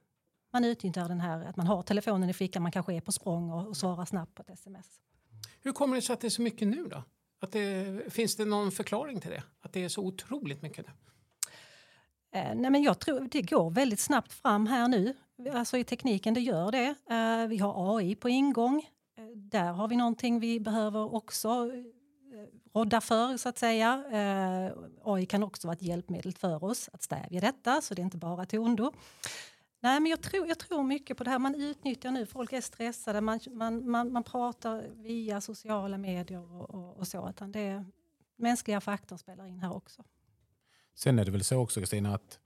man 0.52 0.64
utnyttjar 0.64 1.08
den 1.08 1.20
här, 1.20 1.44
att 1.44 1.56
man 1.56 1.66
har 1.66 1.82
telefonen 1.82 2.30
i 2.30 2.32
fickan, 2.32 2.62
man 2.62 2.72
kanske 2.72 2.94
är 2.94 3.00
på 3.00 3.12
språng 3.12 3.50
och, 3.50 3.68
och 3.68 3.76
svarar 3.76 4.04
snabbt 4.04 4.34
på 4.34 4.42
ett 4.42 4.50
sms. 4.50 5.00
Hur 5.60 5.72
kommer 5.72 5.96
det 5.96 6.02
sig 6.02 6.14
att 6.14 6.20
det 6.20 6.28
är 6.28 6.30
så 6.30 6.42
mycket 6.42 6.68
nu 6.68 6.86
då? 6.86 7.02
Att 7.40 7.52
det, 7.52 8.12
finns 8.12 8.36
det 8.36 8.44
någon 8.44 8.72
förklaring 8.72 9.20
till 9.20 9.30
det? 9.30 9.42
Att 9.60 9.72
det 9.72 9.84
är 9.84 9.88
så 9.88 10.02
otroligt 10.02 10.62
mycket 10.62 10.86
nu? 10.86 10.92
Eh, 12.34 12.54
nej 12.54 12.70
men 12.70 12.82
jag 12.82 12.98
tror 12.98 13.28
det 13.30 13.42
går 13.42 13.70
väldigt 13.70 14.00
snabbt 14.00 14.32
fram 14.32 14.66
här 14.66 14.88
nu. 14.88 15.14
Alltså 15.52 15.76
i 15.76 15.84
tekniken, 15.84 16.34
det 16.34 16.40
gör 16.40 16.72
det. 16.72 16.94
Eh, 17.10 17.48
vi 17.48 17.58
har 17.58 17.96
AI 17.96 18.14
på 18.14 18.28
ingång. 18.28 18.86
Eh, 19.18 19.24
där 19.36 19.72
har 19.72 19.88
vi 19.88 19.96
någonting 19.96 20.40
vi 20.40 20.60
behöver 20.60 21.14
också 21.14 21.72
rådda 22.74 23.00
för, 23.00 23.36
så 23.36 23.48
att 23.48 23.58
säga. 23.58 24.04
Eh, 24.12 24.72
AI 25.04 25.26
kan 25.26 25.42
också 25.42 25.66
vara 25.68 25.76
ett 25.76 25.82
hjälpmedel 25.82 26.32
för 26.34 26.64
oss 26.64 26.90
att 26.92 27.02
stävja 27.02 27.40
detta, 27.40 27.80
så 27.80 27.94
det 27.94 28.02
är 28.02 28.04
inte 28.04 28.16
bara 28.16 28.46
till 28.46 28.58
ondo. 28.58 28.92
Nej, 29.80 30.00
men 30.00 30.10
jag 30.10 30.22
tror, 30.22 30.48
jag 30.48 30.58
tror 30.58 30.82
mycket 30.82 31.16
på 31.16 31.24
det 31.24 31.30
här. 31.30 31.38
Man 31.38 31.54
utnyttjar 31.54 32.10
nu, 32.10 32.26
folk 32.26 32.52
är 32.52 32.60
stressade, 32.60 33.20
man, 33.20 33.40
man, 33.50 33.90
man, 33.90 34.12
man 34.12 34.22
pratar 34.22 34.88
via 34.94 35.40
sociala 35.40 35.98
medier 35.98 36.52
och, 36.52 36.70
och, 36.70 36.96
och 36.96 37.08
så. 37.08 37.30
Utan 37.30 37.52
det, 37.52 37.84
mänskliga 38.36 38.80
faktorn 38.80 39.18
spelar 39.18 39.46
in 39.46 39.60
här 39.60 39.76
också. 39.76 40.02
Sen 40.94 41.18
är 41.18 41.24
det 41.24 41.30
väl 41.30 41.44
så 41.44 41.58
också 41.58 41.80
Kristina 41.80 42.14
att 42.14 42.38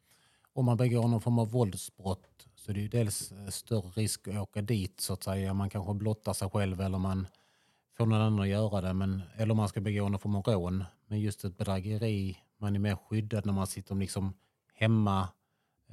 om 0.52 0.64
man 0.64 0.76
begår 0.76 1.08
någon 1.08 1.20
form 1.20 1.38
av 1.38 1.50
våldsbrott 1.50 2.46
så 2.54 2.70
är 2.70 2.74
det 2.74 2.80
ju 2.80 2.88
dels 2.88 3.32
eh, 3.32 3.48
större 3.48 3.90
risk 3.90 4.28
att 4.28 4.36
åka 4.36 4.62
dit 4.62 5.00
så 5.00 5.12
att 5.12 5.22
säga. 5.22 5.54
Man 5.54 5.70
kanske 5.70 5.94
blottar 5.94 6.32
sig 6.32 6.50
själv 6.50 6.80
eller 6.80 6.98
man 6.98 7.26
få 7.96 8.06
någon 8.06 8.20
annan 8.20 8.40
att 8.40 8.48
göra 8.48 8.80
det. 8.80 8.92
Men, 8.92 9.22
eller 9.36 9.50
om 9.50 9.56
man 9.56 9.68
ska 9.68 9.80
begå 9.80 10.08
någon 10.08 10.20
form 10.20 10.34
av 10.34 10.42
rån. 10.42 10.84
Men 11.06 11.20
just 11.20 11.44
ett 11.44 11.58
bedrägeri, 11.58 12.38
man 12.58 12.74
är 12.74 12.78
mer 12.78 12.96
skyddad 12.96 13.46
när 13.46 13.52
man 13.52 13.66
sitter 13.66 13.94
liksom 13.94 14.34
hemma. 14.74 15.28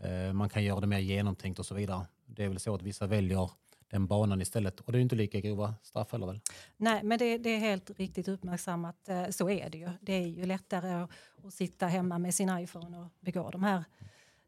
Eh, 0.01 0.33
man 0.33 0.49
kan 0.49 0.63
göra 0.63 0.79
det 0.79 0.87
mer 0.87 0.99
genomtänkt 0.99 1.59
och 1.59 1.65
så 1.65 1.75
vidare. 1.75 2.05
Det 2.25 2.43
är 2.43 2.49
väl 2.49 2.59
så 2.59 2.75
att 2.75 2.81
vissa 2.81 3.07
väljer 3.07 3.51
den 3.93 4.07
banan 4.07 4.41
istället. 4.41 4.79
Och 4.79 4.91
det 4.91 4.97
är 4.97 5.01
inte 5.01 5.15
lika 5.15 5.39
grova 5.39 5.75
straff 5.83 6.11
heller 6.11 6.27
väl? 6.27 6.39
Nej, 6.77 7.03
men 7.03 7.19
det, 7.19 7.37
det, 7.37 7.49
är 7.49 7.59
helt 7.59 7.99
riktigt 7.99 8.27
uppmärksammat. 8.27 9.09
Eh, 9.09 9.29
så 9.29 9.49
är 9.49 9.69
det 9.69 9.77
ju. 9.77 9.89
Det 10.01 10.13
är 10.13 10.27
ju 10.27 10.45
lättare 10.45 10.93
att, 10.93 11.11
att 11.43 11.53
sitta 11.53 11.87
hemma 11.87 12.19
med 12.19 12.35
sin 12.35 12.57
iPhone 12.57 12.97
och 12.97 13.07
begå 13.19 13.49
de 13.49 13.63
här 13.63 13.83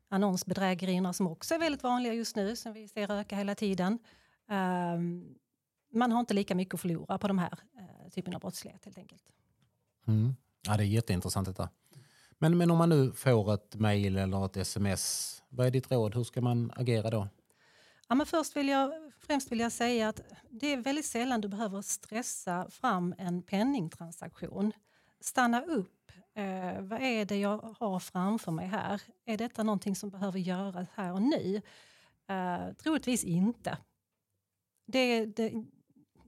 annonsbedrägerierna 0.10 1.14
som 1.14 1.28
också 1.28 1.54
är 1.54 1.60
väldigt 1.60 1.84
vanliga 1.84 2.14
just 2.14 2.36
nu, 2.36 2.56
som 2.56 2.74
vi 2.74 2.88
ser 2.88 3.12
öka 3.12 3.36
hela 3.36 3.56
tiden. 3.56 4.00
Um, 4.50 5.36
man 5.96 6.12
har 6.12 6.20
inte 6.20 6.34
lika 6.34 6.56
mycket 6.56 6.74
att 6.74 6.82
förlora 6.82 7.18
på 7.18 7.28
de 7.28 7.38
här 7.38 7.60
eh, 7.78 8.10
typen 8.10 8.36
av 8.36 8.42
brottslighet 8.42 8.86
helt 8.86 8.98
enkelt. 8.98 9.24
Mm. 10.08 10.36
Ja, 10.68 10.78
det 10.78 10.84
är 10.84 10.88
jätteintressant 10.88 11.48
detta. 11.48 11.70
Men, 12.38 12.58
men 12.58 12.72
om 12.72 12.78
man 12.78 12.90
nu 12.90 13.12
får 13.12 13.54
ett 13.54 13.76
mejl 13.76 14.18
eller 14.18 14.46
ett 14.46 14.58
sms, 14.58 15.44
vad 15.50 15.68
är 15.68 15.72
ditt 15.72 15.92
råd? 15.92 16.16
Hur 16.16 16.24
ska 16.24 16.42
man 16.42 16.72
agera 16.76 17.10
då? 17.10 17.28
Ja, 18.08 18.16
men 18.16 18.26
först 18.26 18.56
vill 18.56 18.70
jag, 18.70 19.12
främst 19.20 19.52
vill 19.52 19.60
jag 19.60 19.72
säga 19.72 20.10
att 20.10 20.22
det 20.50 20.74
är 20.74 20.78
väldigt 20.78 21.06
sällan 21.06 21.42
du 21.42 21.48
behöver 21.48 21.82
stressa 21.82 22.70
fram 22.70 23.16
en 23.18 23.42
penningtransaktion. 23.42 24.72
Stanna 25.20 25.62
upp. 25.62 26.12
Eh, 26.34 26.82
vad 26.82 27.02
är 27.02 27.26
det 27.26 27.38
jag 27.38 27.76
har 27.80 28.00
framför 28.00 28.52
mig 28.52 28.68
här? 28.68 29.02
Är 29.26 29.38
detta 29.38 29.64
någonting 29.64 29.96
som 29.96 30.10
behöver 30.10 30.40
göras 30.40 30.88
här 30.94 31.14
och 31.14 31.22
nu? 31.22 31.62
Eh, 32.28 32.74
troligtvis 32.74 33.24
inte. 33.24 33.78
Det, 34.86 35.26
det, 35.26 35.66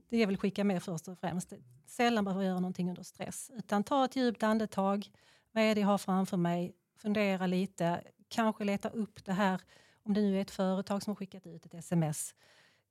det 0.08 0.18
jag 0.18 0.26
vill 0.26 0.38
skicka 0.38 0.64
med 0.64 0.82
först 0.82 1.08
och 1.08 1.18
främst. 1.18 1.52
Sällan 1.86 2.24
behöver 2.24 2.44
göra 2.44 2.60
någonting 2.60 2.88
under 2.88 3.02
stress. 3.02 3.50
Utan 3.54 3.84
ta 3.84 4.04
ett 4.04 4.16
djupt 4.16 4.42
andetag. 4.42 5.10
Vad 5.52 5.64
är 5.64 5.74
det 5.74 5.80
jag 5.80 5.88
har 5.88 5.98
framför 5.98 6.36
mig? 6.36 6.74
Fundera 6.96 7.46
lite. 7.46 8.02
Kanske 8.28 8.64
leta 8.64 8.88
upp 8.88 9.24
det 9.24 9.32
här. 9.32 9.60
Om 10.02 10.14
det 10.14 10.20
nu 10.20 10.36
är 10.36 10.42
ett 10.42 10.50
företag 10.50 11.02
som 11.02 11.10
har 11.10 11.16
skickat 11.16 11.46
ut 11.46 11.66
ett 11.66 11.74
sms. 11.74 12.34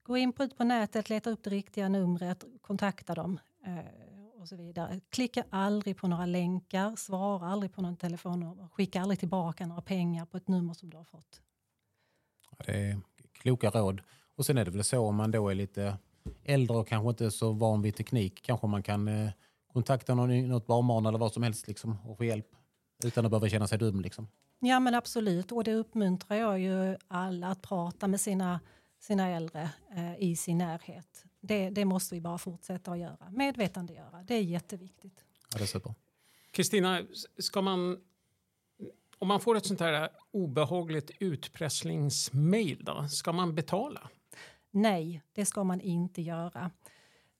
Gå 0.03 0.17
in 0.17 0.33
på, 0.33 0.49
på 0.49 0.63
nätet, 0.63 1.09
leta 1.09 1.29
upp 1.29 1.43
det 1.43 1.49
riktiga 1.49 1.89
numret, 1.89 2.43
kontakta 2.61 3.15
dem. 3.15 3.39
Eh, 3.65 4.07
och 4.41 4.47
så 4.47 4.55
vidare. 4.55 4.99
Klicka 5.09 5.43
aldrig 5.49 5.97
på 5.97 6.07
några 6.07 6.25
länkar, 6.25 6.95
svara 6.95 7.47
aldrig 7.47 7.73
på 7.73 7.81
någon 7.81 7.97
telefon 7.97 8.43
och 8.43 8.73
skicka 8.73 9.01
aldrig 9.01 9.19
tillbaka 9.19 9.65
några 9.65 9.81
pengar 9.81 10.25
på 10.25 10.37
ett 10.37 10.47
nummer 10.47 10.73
som 10.73 10.89
du 10.89 10.97
har 10.97 11.03
fått. 11.03 11.41
Det 12.65 12.89
är 12.89 13.01
kloka 13.31 13.69
råd. 13.69 14.01
Och 14.35 14.45
sen 14.45 14.57
är 14.57 14.65
det 14.65 14.71
väl 14.71 14.83
så 14.83 14.99
om 14.99 15.15
man 15.15 15.31
då 15.31 15.49
är 15.49 15.55
lite 15.55 15.97
äldre 16.43 16.77
och 16.77 16.87
kanske 16.87 17.09
inte 17.09 17.31
så 17.31 17.51
van 17.51 17.81
vid 17.81 17.95
teknik 17.95 18.41
kanske 18.41 18.67
man 18.67 18.83
kan 18.83 19.07
eh, 19.07 19.29
kontakta 19.73 20.15
någon, 20.15 20.47
något 20.47 20.67
barnbarn 20.67 21.05
eller 21.05 21.17
vad 21.17 21.33
som 21.33 21.43
helst 21.43 21.67
liksom, 21.67 21.97
och 22.05 22.17
få 22.17 22.23
hjälp 22.23 22.47
utan 23.03 23.25
att 23.25 23.31
behöva 23.31 23.49
känna 23.49 23.67
sig 23.67 23.77
dum. 23.77 24.01
Liksom. 24.01 24.27
Ja 24.59 24.79
men 24.79 24.95
absolut 24.95 25.51
och 25.51 25.63
det 25.63 25.73
uppmuntrar 25.73 26.37
jag 26.37 26.59
ju 26.59 26.97
alla 27.07 27.47
att 27.47 27.61
prata 27.61 28.07
med 28.07 28.21
sina, 28.21 28.59
sina 28.99 29.27
äldre 29.27 29.69
eh, 29.95 30.19
i 30.19 30.35
sin 30.35 30.57
närhet. 30.57 31.25
Det, 31.41 31.69
det 31.69 31.85
måste 31.85 32.15
vi 32.15 32.21
bara 32.21 32.37
fortsätta 32.37 32.91
att 32.91 32.99
göra, 32.99 33.29
medvetandegöra. 33.31 34.23
Det 34.27 34.33
är 34.33 34.41
jätteviktigt. 34.41 35.23
Ja, 35.51 35.57
det 35.57 35.63
är 35.63 35.67
super. 35.67 35.93
Kristina, 36.51 37.01
ska 37.39 37.61
man 37.61 37.97
om 39.19 39.27
man 39.27 39.39
får 39.39 39.57
ett 39.57 39.65
sånt 39.65 39.79
här 39.79 40.09
obehagligt 40.31 41.11
utpressningsmail, 41.19 42.83
då, 42.83 43.07
ska 43.07 43.31
man 43.31 43.55
betala? 43.55 44.09
Nej, 44.71 45.21
det 45.33 45.45
ska 45.45 45.63
man 45.63 45.81
inte 45.81 46.21
göra. 46.21 46.71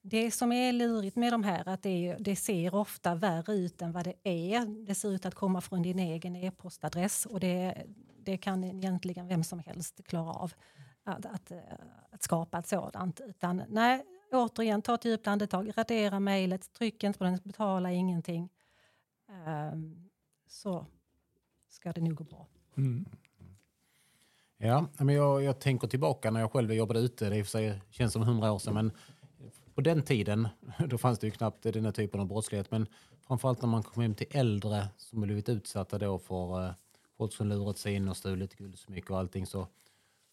Det 0.01 0.31
som 0.31 0.51
är 0.51 0.73
lurigt 0.73 1.15
med 1.15 1.33
de 1.33 1.43
här 1.43 1.67
att 1.67 1.83
det, 1.83 2.15
det, 2.19 2.35
ser 2.35 2.75
ofta 2.75 3.15
värre 3.15 3.53
ut 3.53 3.81
än 3.81 3.91
vad 3.91 4.03
det 4.03 4.13
är. 4.23 4.85
Det 4.85 4.95
ser 4.95 5.09
ut 5.09 5.25
att 5.25 5.35
komma 5.35 5.61
från 5.61 5.81
din 5.81 5.99
egen 5.99 6.35
e-postadress 6.35 7.25
och 7.25 7.39
det, 7.39 7.85
det 8.19 8.37
kan 8.37 8.63
egentligen 8.63 9.27
vem 9.27 9.43
som 9.43 9.59
helst 9.59 10.01
klara 10.03 10.33
av 10.33 10.53
att, 11.03 11.25
att, 11.25 11.51
eh, 11.51 11.59
att 12.11 12.23
skapa 12.23 12.59
ett 12.59 12.67
sådant. 12.67 13.19
Utan 13.19 13.63
nej, 13.67 14.05
återigen, 14.31 14.81
ta 14.81 14.95
ett 14.95 15.05
djupt 15.05 15.27
andetag, 15.27 15.77
radera 15.77 16.19
mejlet, 16.19 16.73
tryck 16.73 17.03
inte 17.03 17.19
på 17.19 17.25
den, 17.25 17.39
betala 17.43 17.91
ingenting. 17.91 18.49
Um, 19.73 20.09
så 20.47 20.85
ska 21.69 21.91
det 21.91 22.01
nog 22.01 22.15
gå 22.15 22.23
bra. 22.23 22.47
Mm. 22.77 23.05
Ja, 24.57 24.85
men 24.97 25.15
jag, 25.15 25.43
jag 25.43 25.59
tänker 25.59 25.87
tillbaka 25.87 26.31
när 26.31 26.39
jag 26.39 26.51
själv 26.51 26.73
jobbade 26.73 26.99
ute. 26.99 27.29
Det 27.29 27.45
sig, 27.45 27.81
känns 27.89 28.13
som 28.13 28.21
hundra 28.21 28.51
år 28.51 28.59
sedan. 28.59 28.73
Men 28.73 28.91
på 29.75 29.81
den 29.81 30.01
tiden, 30.01 30.47
då 30.87 30.97
fanns 30.97 31.19
det 31.19 31.27
ju 31.27 31.31
knappt 31.31 31.63
den 31.63 31.85
här 31.85 31.91
typen 31.91 32.19
av 32.19 32.27
brottslighet. 32.27 32.71
Men 32.71 32.87
framförallt 33.27 33.61
när 33.61 33.69
man 33.69 33.83
kom 33.83 34.01
hem 34.01 34.15
till 34.15 34.27
äldre 34.29 34.87
som 34.97 35.21
blivit 35.21 35.49
utsatta 35.49 35.97
då 35.97 36.19
för 36.19 36.65
eh, 36.65 36.71
folk 37.17 37.33
som 37.33 37.47
lurat 37.47 37.77
sig 37.77 37.93
in 37.93 38.09
och 38.09 38.17
stulit 38.17 38.55
guldsmycken 38.55 39.13
och 39.13 39.19
allting. 39.19 39.45
Så, 39.45 39.67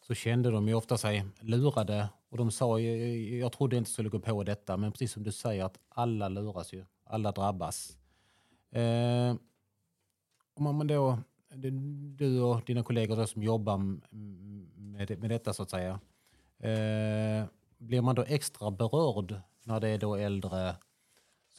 så 0.07 0.14
kände 0.14 0.50
de 0.50 0.69
ju 0.69 0.75
ofta 0.75 0.99
sig 0.99 1.25
lurade. 1.40 2.09
Och 2.31 2.37
de 2.37 2.50
sa, 2.50 2.78
ju, 2.78 3.38
jag 3.38 3.52
trodde 3.52 3.76
inte 3.76 3.90
skulle 3.90 4.09
gå 4.09 4.19
på 4.19 4.45
detta. 4.45 4.76
Men 4.76 4.93
precis 4.93 5.12
som 5.12 5.23
du 5.23 5.33
säger 5.33 5.64
att 5.64 5.78
alla 5.88 6.28
luras 6.28 6.73
ju. 6.73 6.85
Alla 7.04 7.33
drabbas. 7.33 7.99
Eh, 8.71 9.35
om 10.54 10.76
man 10.76 10.87
då 10.87 11.19
du 12.16 12.40
och 12.40 12.62
dina 12.66 12.82
kollegor 12.82 13.26
som 13.26 13.42
jobbar 13.42 13.78
med, 13.78 15.18
med 15.18 15.30
detta 15.30 15.52
så 15.52 15.62
att 15.62 15.70
säga. 15.70 16.00
Eh, 16.58 17.46
blir 17.78 18.00
man 18.00 18.14
då 18.14 18.23
extra 18.23 18.70
berörd 18.70 19.40
när 19.64 19.80
det 19.80 19.88
är 19.88 19.99
då 19.99 20.14
äldre 20.14 20.75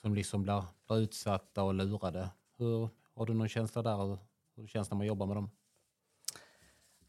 som 0.02 0.16
liksom 0.16 0.44
blir, 0.44 0.64
blir 0.88 0.98
utsatta 0.98 1.64
och 1.64 1.74
lurade? 1.74 2.30
Hur, 2.58 2.90
har 3.16 3.26
du 3.26 3.34
någon 3.34 3.50
känsla 3.50 3.82
där 3.82 4.18
hur 4.56 4.68
känns 4.68 4.90
det 4.90 4.96
när 4.96 4.98
man 4.98 5.08
jobbar 5.08 5.26
med 5.26 5.38
dem? 5.38 5.50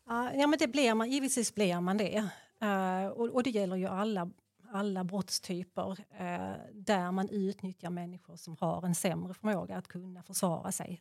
Ja, 0.07 0.47
men 0.47 0.59
det 0.59 0.69
blir 0.69 0.95
man, 0.95 1.11
givetvis 1.11 1.55
blir 1.55 1.81
man 1.81 1.97
det. 1.97 2.28
Uh, 2.62 3.07
och, 3.07 3.28
och, 3.28 3.43
det 3.43 3.50
gäller 3.50 3.76
ju 3.76 3.87
alla, 3.87 4.31
alla 4.73 5.05
brottstyper 5.05 5.90
uh, 5.90 6.57
där 6.73 7.12
man 7.12 7.28
utnyttjar 7.28 7.90
människor 7.90 8.37
som 8.37 8.57
har 8.61 8.87
en 8.87 8.95
sämre 8.95 9.35
förmåga 9.35 9.76
att 9.76 9.88
kunna 9.88 10.23
försvara 10.23 10.73
sig. 10.73 11.00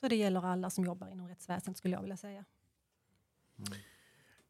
Så 0.00 0.08
det 0.08 0.16
gäller 0.16 0.46
alla 0.46 0.70
som 0.70 0.84
jobbar 0.84 1.08
inom 1.08 1.28
rättsväsendet 1.28 1.78
skulle 1.78 1.94
jag 1.94 2.02
vilja 2.02 2.16
säga. 2.16 2.44
Mm. 3.58 3.72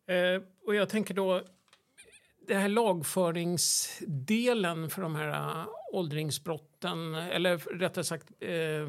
Eh, 0.07 0.43
och 0.67 0.75
jag 0.75 0.89
tänker 0.89 1.15
då, 1.15 1.43
det 2.47 2.55
här 2.55 2.69
lagföringsdelen 2.69 4.91
för 4.91 5.03
de 5.03 5.15
här 5.15 5.29
eh, 5.29 5.67
åldringsbrotten, 5.93 7.15
eller 7.15 7.59
rättare 7.59 8.05
sagt 8.05 8.33
eh, 8.41 8.89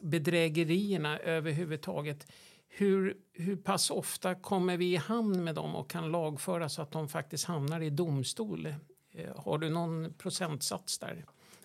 bedrägerierna 0.00 1.18
överhuvudtaget 1.18 2.26
hur, 2.68 3.16
hur 3.32 3.56
pass 3.56 3.90
ofta 3.90 4.34
kommer 4.34 4.76
vi 4.76 4.92
i 4.92 4.96
hamn 4.96 5.44
med 5.44 5.54
dem 5.54 5.76
och 5.76 5.90
kan 5.90 6.12
lagföra 6.12 6.68
så 6.68 6.82
att 6.82 6.90
de 6.90 7.08
faktiskt 7.08 7.44
hamnar 7.44 7.80
i 7.80 7.90
domstol? 7.90 8.74
Eh, 9.12 9.36
har 9.36 9.58
du 9.58 9.70
någon 9.70 10.14
procentsats 10.18 10.98
där? 10.98 11.24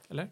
Eller? 0.09 0.29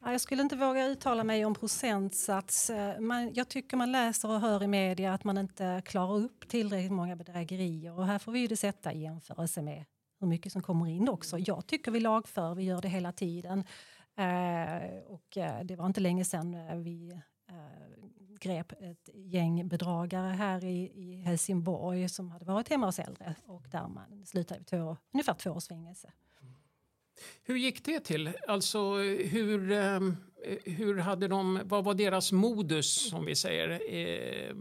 Jag 0.00 0.20
skulle 0.20 0.42
inte 0.42 0.56
våga 0.56 0.86
uttala 0.86 1.24
mig 1.24 1.44
om 1.44 1.54
procentsats. 1.54 2.70
Eh, 2.70 3.00
man, 3.00 3.34
jag 3.34 3.48
tycker 3.48 3.76
man 3.76 3.92
läser 3.92 4.30
och 4.30 4.40
hör 4.40 4.62
i 4.62 4.66
media 4.66 5.14
att 5.14 5.24
man 5.24 5.38
inte 5.38 5.82
klarar 5.84 6.16
upp 6.16 6.48
tillräckligt 6.48 6.92
många 6.92 7.16
bedrägerier. 7.16 7.98
Och 7.98 8.06
här 8.06 8.18
får 8.18 8.32
vi 8.32 8.46
det 8.46 8.56
sätta 8.56 8.92
i 8.92 9.02
jämförelse 9.02 9.62
med 9.62 9.84
hur 10.20 10.26
mycket 10.26 10.52
som 10.52 10.62
kommer 10.62 10.86
in 10.86 11.08
också. 11.08 11.38
Jag 11.38 11.66
tycker 11.66 11.90
vi 11.90 12.00
lagför, 12.00 12.54
vi 12.54 12.64
gör 12.64 12.82
det 12.82 12.88
hela 12.88 13.12
tiden. 13.12 13.64
Eh, 14.16 14.98
och 15.06 15.36
eh, 15.36 15.64
det 15.64 15.76
var 15.76 15.86
inte 15.86 16.00
länge 16.00 16.24
sedan 16.24 16.82
vi 16.84 17.20
grep 18.40 18.72
ett 18.72 19.08
gäng 19.14 19.68
bedragare 19.68 20.32
här 20.32 20.64
i, 20.64 20.92
i 20.94 21.16
Helsingborg 21.16 22.08
som 22.08 22.30
hade 22.30 22.44
varit 22.44 22.68
hemma 22.68 22.86
hos 22.86 22.98
äldre 22.98 23.34
och 23.46 23.66
där 23.70 23.88
man 23.88 24.26
slutade 24.26 24.64
två, 24.64 24.96
ungefär 25.12 25.34
två 25.34 25.50
års 25.50 25.68
fängelse. 25.68 26.12
Hur 27.44 27.56
gick 27.56 27.84
det 27.84 28.00
till? 28.00 28.32
Alltså, 28.48 28.96
hur, 28.98 29.72
eh, 29.72 30.00
hur 30.64 30.98
hade 30.98 31.28
de, 31.28 31.60
vad 31.64 31.84
var 31.84 31.94
deras 31.94 32.32
modus, 32.32 33.08
som 33.10 33.24
vi 33.24 33.36
säger? 33.36 33.94
Eh, 33.94 34.56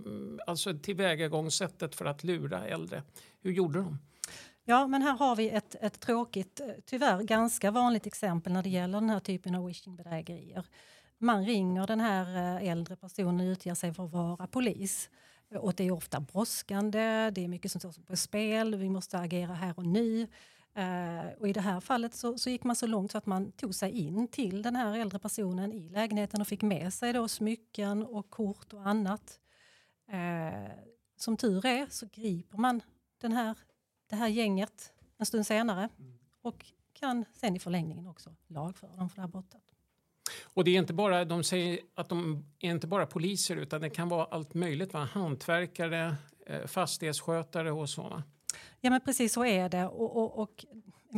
alltså 0.48 0.74
tillvägagångssättet 0.80 1.96
för 1.96 2.06
att 2.06 2.24
lura 2.24 2.68
äldre. 2.68 3.04
Hur 3.42 3.52
gjorde 3.52 3.80
de? 3.80 3.98
Ja, 4.66 4.88
men 4.88 5.02
här 5.02 5.18
har 5.18 5.36
vi 5.36 5.50
ett, 5.50 5.76
ett 5.82 6.00
tråkigt, 6.00 6.60
eh, 6.60 6.68
tyvärr 6.86 7.24
ganska 7.24 7.72
vanligt 7.72 8.08
exempel 8.08 8.54
när 8.54 8.64
det 8.64 8.70
gäller 8.70 9.00
den 9.00 9.10
här 9.10 9.20
typen 9.20 9.56
av 9.56 9.66
wishing-bedrägerier 9.66 10.64
man 11.18 11.46
ringer 11.46 11.88
den 11.88 12.00
här 12.00 12.60
äldre 12.62 12.96
personen 12.96 13.48
och 13.48 13.52
utger 13.52 13.74
sig 13.74 13.94
för 13.94 14.06
att 14.06 14.12
vara 14.12 14.48
polis. 14.48 15.10
Och 15.56 15.74
det 15.74 15.84
är 15.84 15.92
ofta 15.92 16.20
brådskande, 16.20 17.32
det 17.32 17.44
är 17.44 17.48
mycket 17.48 17.72
som 17.72 17.82
står 17.82 18.04
på 18.04 18.16
spel, 18.16 18.76
vi 18.76 18.90
måste 18.90 19.20
agera 19.20 19.54
här 19.54 19.74
och 19.78 19.86
nu. 19.86 20.28
Uh, 20.78 21.34
och 21.40 21.48
I 21.48 21.54
det 21.54 21.62
här 21.62 21.80
fallet 21.80 22.14
så, 22.14 22.38
så, 22.38 22.50
gick 22.50 22.64
man 22.64 22.76
så 22.76 22.88
långt 22.88 23.12
så 23.12 23.18
att 23.18 23.26
man 23.26 23.52
tog 23.52 23.76
sig 23.76 23.92
in 23.92 24.28
till 24.28 24.62
den 24.62 24.76
här 24.76 25.00
äldre 25.00 25.20
personen 25.20 25.74
i 25.74 25.90
lägenheten 25.90 26.42
och 26.42 26.48
fick 26.48 26.62
med 26.62 26.94
sig 26.94 27.14
då 27.14 27.28
smycken 27.28 28.06
och 28.06 28.30
kort 28.30 28.74
och 28.74 28.88
annat. 28.88 29.40
Uh, 30.14 30.70
som 31.18 31.38
tur 31.38 31.66
är 31.66 31.88
så 31.90 32.08
griper 32.14 32.58
man 32.58 32.82
den 33.22 33.32
här, 33.32 33.56
det 34.10 34.16
här 34.16 34.28
gänget 34.28 34.94
en 35.18 35.26
stund 35.26 35.48
senare 35.48 35.90
och 36.42 36.66
kan 36.94 37.26
sen 37.34 37.56
i 37.56 37.60
förlängningen 37.60 38.08
också 38.08 38.36
lagföra 38.48 38.96
dem 38.96 39.10
för 39.10 39.16
det 39.16 39.22
här 39.22 39.28
brottet. 39.28 39.62
Och 40.44 40.64
det 40.64 40.72
är 40.72 40.80
inte 40.80 40.94
bara, 40.94 41.26
de 41.26 41.44
säger 41.44 41.80
att 41.96 42.10
de 42.10 42.46
är 42.60 42.72
inte 42.72 42.88
bara 42.88 43.06
poliser 43.06 43.56
utan 43.56 43.82
det 43.82 43.90
kan 43.90 44.10
vara 44.10 44.26
allt 44.26 44.54
möjligt. 44.54 44.94
Va? 44.94 45.10
Hantverkare, 45.12 46.16
eh, 46.46 46.66
fastighetsskötare 46.66 47.72
och 47.72 47.90
så. 47.90 48.24
Ja 48.82 48.90
men 48.90 49.02
precis 49.02 49.34
så 49.34 49.46
är 49.46 49.70
det. 49.70 49.86
Och, 49.86 50.18
och, 50.18 50.40
och 50.40 50.66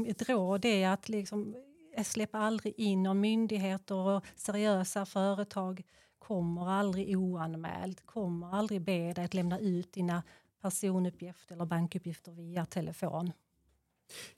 ett 0.07 0.29
råd 0.29 0.65
är 0.65 0.89
att 0.89 1.09
liksom, 1.09 1.55
eh, 1.95 2.03
släppa 2.03 2.37
aldrig 2.37 2.73
in 2.77 3.07
om 3.07 3.19
myndigheter 3.19 3.95
och 3.95 4.25
seriösa 4.35 5.05
företag 5.05 5.83
kommer 6.19 6.69
aldrig 6.69 7.17
oanmält, 7.17 8.05
kommer 8.05 8.55
aldrig 8.55 8.81
be 8.81 9.13
dig 9.13 9.25
att 9.25 9.33
lämna 9.33 9.59
ut 9.59 9.93
dina 9.93 10.23
personuppgifter 10.61 11.55
eller 11.55 11.65
bankuppgifter 11.65 12.31
via 12.31 12.65
telefon. 12.65 13.31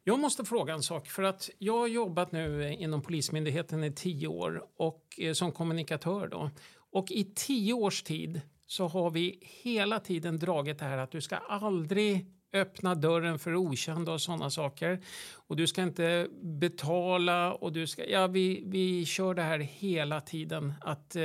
Jag 0.03 0.19
måste 0.19 0.45
fråga 0.45 0.73
en 0.73 0.83
sak. 0.83 1.07
för 1.07 1.23
att 1.23 1.49
Jag 1.57 1.79
har 1.79 1.87
jobbat 1.87 2.31
nu 2.31 2.73
inom 2.73 3.01
Polismyndigheten 3.01 3.83
i 3.83 3.91
tio 3.91 4.27
år 4.27 4.65
och 4.77 5.03
eh, 5.17 5.33
som 5.33 5.51
kommunikatör. 5.51 6.27
Då. 6.27 6.49
Och 6.91 7.11
I 7.11 7.23
tio 7.35 7.73
års 7.73 8.03
tid 8.03 8.41
så 8.65 8.87
har 8.87 9.09
vi 9.09 9.39
hela 9.41 9.99
tiden 9.99 10.39
dragit 10.39 10.79
det 10.79 10.85
här 10.85 10.97
att 10.97 11.11
du 11.11 11.21
ska 11.21 11.35
aldrig 11.35 12.25
öppna 12.53 12.95
dörren 12.95 13.39
för 13.39 13.55
okända 13.55 14.11
och 14.11 14.21
sådana 14.21 14.49
saker. 14.49 14.99
Och 15.47 15.55
du 15.55 15.67
ska 15.67 15.83
inte 15.83 16.27
betala 16.41 17.53
och 17.53 17.73
du 17.73 17.87
ska... 17.87 18.05
Ja, 18.05 18.27
vi, 18.27 18.63
vi 18.65 19.05
kör 19.05 19.33
det 19.33 19.41
här 19.41 19.59
hela 19.59 20.21
tiden. 20.21 20.73
att 20.81 21.15
eh, 21.15 21.23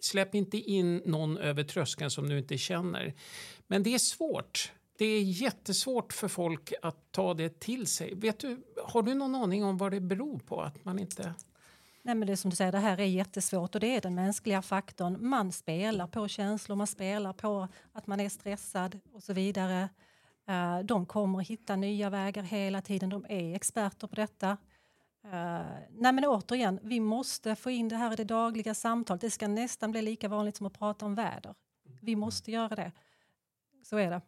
Släpp 0.00 0.34
inte 0.34 0.56
in 0.56 1.02
någon 1.06 1.38
över 1.38 1.64
tröskeln 1.64 2.10
som 2.10 2.28
du 2.28 2.38
inte 2.38 2.58
känner. 2.58 3.14
Men 3.66 3.82
det 3.82 3.94
är 3.94 3.98
svårt 3.98 4.72
det 4.98 5.04
är 5.04 5.22
jättesvårt 5.22 6.12
för 6.12 6.28
folk 6.28 6.72
att 6.82 7.12
ta 7.12 7.34
det 7.34 7.60
till 7.60 7.86
sig. 7.86 8.14
Vet 8.14 8.38
du, 8.38 8.62
har 8.84 9.02
du 9.02 9.14
någon 9.14 9.34
aning 9.34 9.64
om 9.64 9.78
vad 9.78 9.92
det 9.92 10.00
beror 10.00 10.38
på 10.38 10.62
att 10.62 10.84
man 10.84 10.98
inte... 10.98 11.34
Nej, 12.02 12.14
men 12.14 12.26
det 12.26 12.32
är 12.32 12.36
som 12.36 12.50
du 12.50 12.56
säger, 12.56 12.72
det 12.72 12.78
här 12.78 13.00
är 13.00 13.04
jättesvårt 13.04 13.74
och 13.74 13.80
det 13.80 13.96
är 13.96 14.00
den 14.00 14.14
mänskliga 14.14 14.62
faktorn. 14.62 15.28
Man 15.28 15.52
spelar 15.52 16.06
på 16.06 16.28
känslor, 16.28 16.76
man 16.76 16.86
spelar 16.86 17.32
på 17.32 17.68
att 17.92 18.06
man 18.06 18.20
är 18.20 18.28
stressad 18.28 19.00
och 19.12 19.22
så 19.22 19.32
vidare. 19.32 19.88
Eh, 20.46 20.78
de 20.78 21.06
kommer 21.06 21.40
att 21.40 21.46
hitta 21.46 21.76
nya 21.76 22.10
vägar 22.10 22.42
hela 22.42 22.82
tiden. 22.82 23.10
De 23.10 23.26
är 23.28 23.54
experter 23.54 24.06
på 24.06 24.14
detta. 24.14 24.56
Uh, 25.24 25.30
nej 25.90 26.12
men 26.12 26.24
återigen, 26.24 26.80
vi 26.82 27.00
måste 27.00 27.56
få 27.56 27.70
in 27.70 27.88
det 27.88 27.96
här 27.96 28.12
i 28.12 28.16
det 28.16 28.24
dagliga 28.24 28.74
samtalet. 28.74 29.20
Det 29.20 29.30
ska 29.30 29.48
nästan 29.48 29.90
bli 29.90 30.02
lika 30.02 30.28
vanligt 30.28 30.56
som 30.56 30.66
att 30.66 30.78
prata 30.78 31.06
om 31.06 31.14
väder. 31.14 31.54
Vi 32.00 32.16
måste 32.16 32.50
göra 32.50 32.74
det. 32.74 32.92
Så 33.82 33.96
är 33.96 34.10
det. 34.10 34.20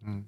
Mm. 0.00 0.26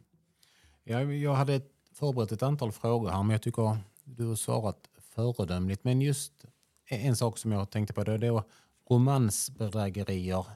Jag, 0.84 1.14
jag 1.14 1.34
hade 1.34 1.60
förberett 1.92 2.32
ett 2.32 2.42
antal 2.42 2.72
frågor 2.72 3.10
här, 3.10 3.22
men 3.22 3.30
jag 3.30 3.42
tycker 3.42 3.78
du 4.04 4.26
har 4.26 4.34
svarat 4.34 4.88
föredömligt. 4.98 5.84
Men 5.84 6.02
just 6.02 6.44
en 6.88 7.16
sak 7.16 7.38
som 7.38 7.52
jag 7.52 7.70
tänkte 7.70 7.94
på, 7.94 8.04
det 8.04 8.26
är 8.26 8.42
romansbedrägerier. 8.90 10.46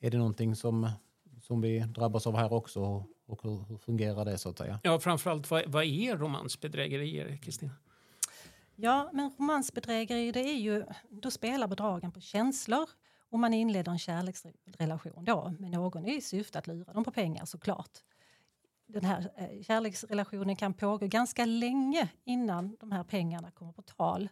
Är 0.00 0.10
det 0.10 0.18
någonting 0.18 0.56
som, 0.56 0.90
som 1.42 1.60
vi 1.60 1.78
drabbas 1.78 2.26
av 2.26 2.36
här 2.36 2.52
också? 2.52 3.04
Och 3.26 3.42
hur, 3.42 3.64
hur 3.68 3.78
fungerar 3.78 4.24
det 4.24 4.38
så 4.38 4.48
att 4.48 4.58
säga? 4.58 4.80
Ja, 4.82 5.00
framförallt 5.00 5.50
vad, 5.50 5.66
vad 5.66 5.84
är 5.84 6.16
romansbedrägerier, 6.16 7.36
Kristina? 7.36 7.72
Ja, 8.76 9.10
men 9.12 9.30
romansbedrägerier 9.38 10.32
det 10.32 10.40
är 10.40 10.58
ju, 10.58 10.84
då 11.10 11.30
spelar 11.30 11.68
bedragen 11.68 12.12
på 12.12 12.20
känslor 12.20 12.88
och 13.30 13.38
man 13.38 13.54
inleder 13.54 13.92
en 13.92 13.98
kärleksrelation 13.98 15.24
då 15.24 15.54
med 15.58 15.70
någon 15.70 16.06
i 16.06 16.20
syfte 16.20 16.58
att 16.58 16.66
lura 16.66 16.92
dem 16.92 17.04
på 17.04 17.10
pengar 17.10 17.44
såklart 17.44 18.00
den 18.86 19.04
här 19.04 19.30
eh, 19.36 19.62
kärleksrelationen 19.62 20.56
kan 20.56 20.74
pågå 20.74 21.06
ganska 21.06 21.44
länge 21.44 22.08
innan 22.24 22.76
de 22.80 22.92
här 22.92 23.04
pengarna 23.04 23.50
kommer 23.50 23.72
på 23.72 23.82
tal. 23.82 24.22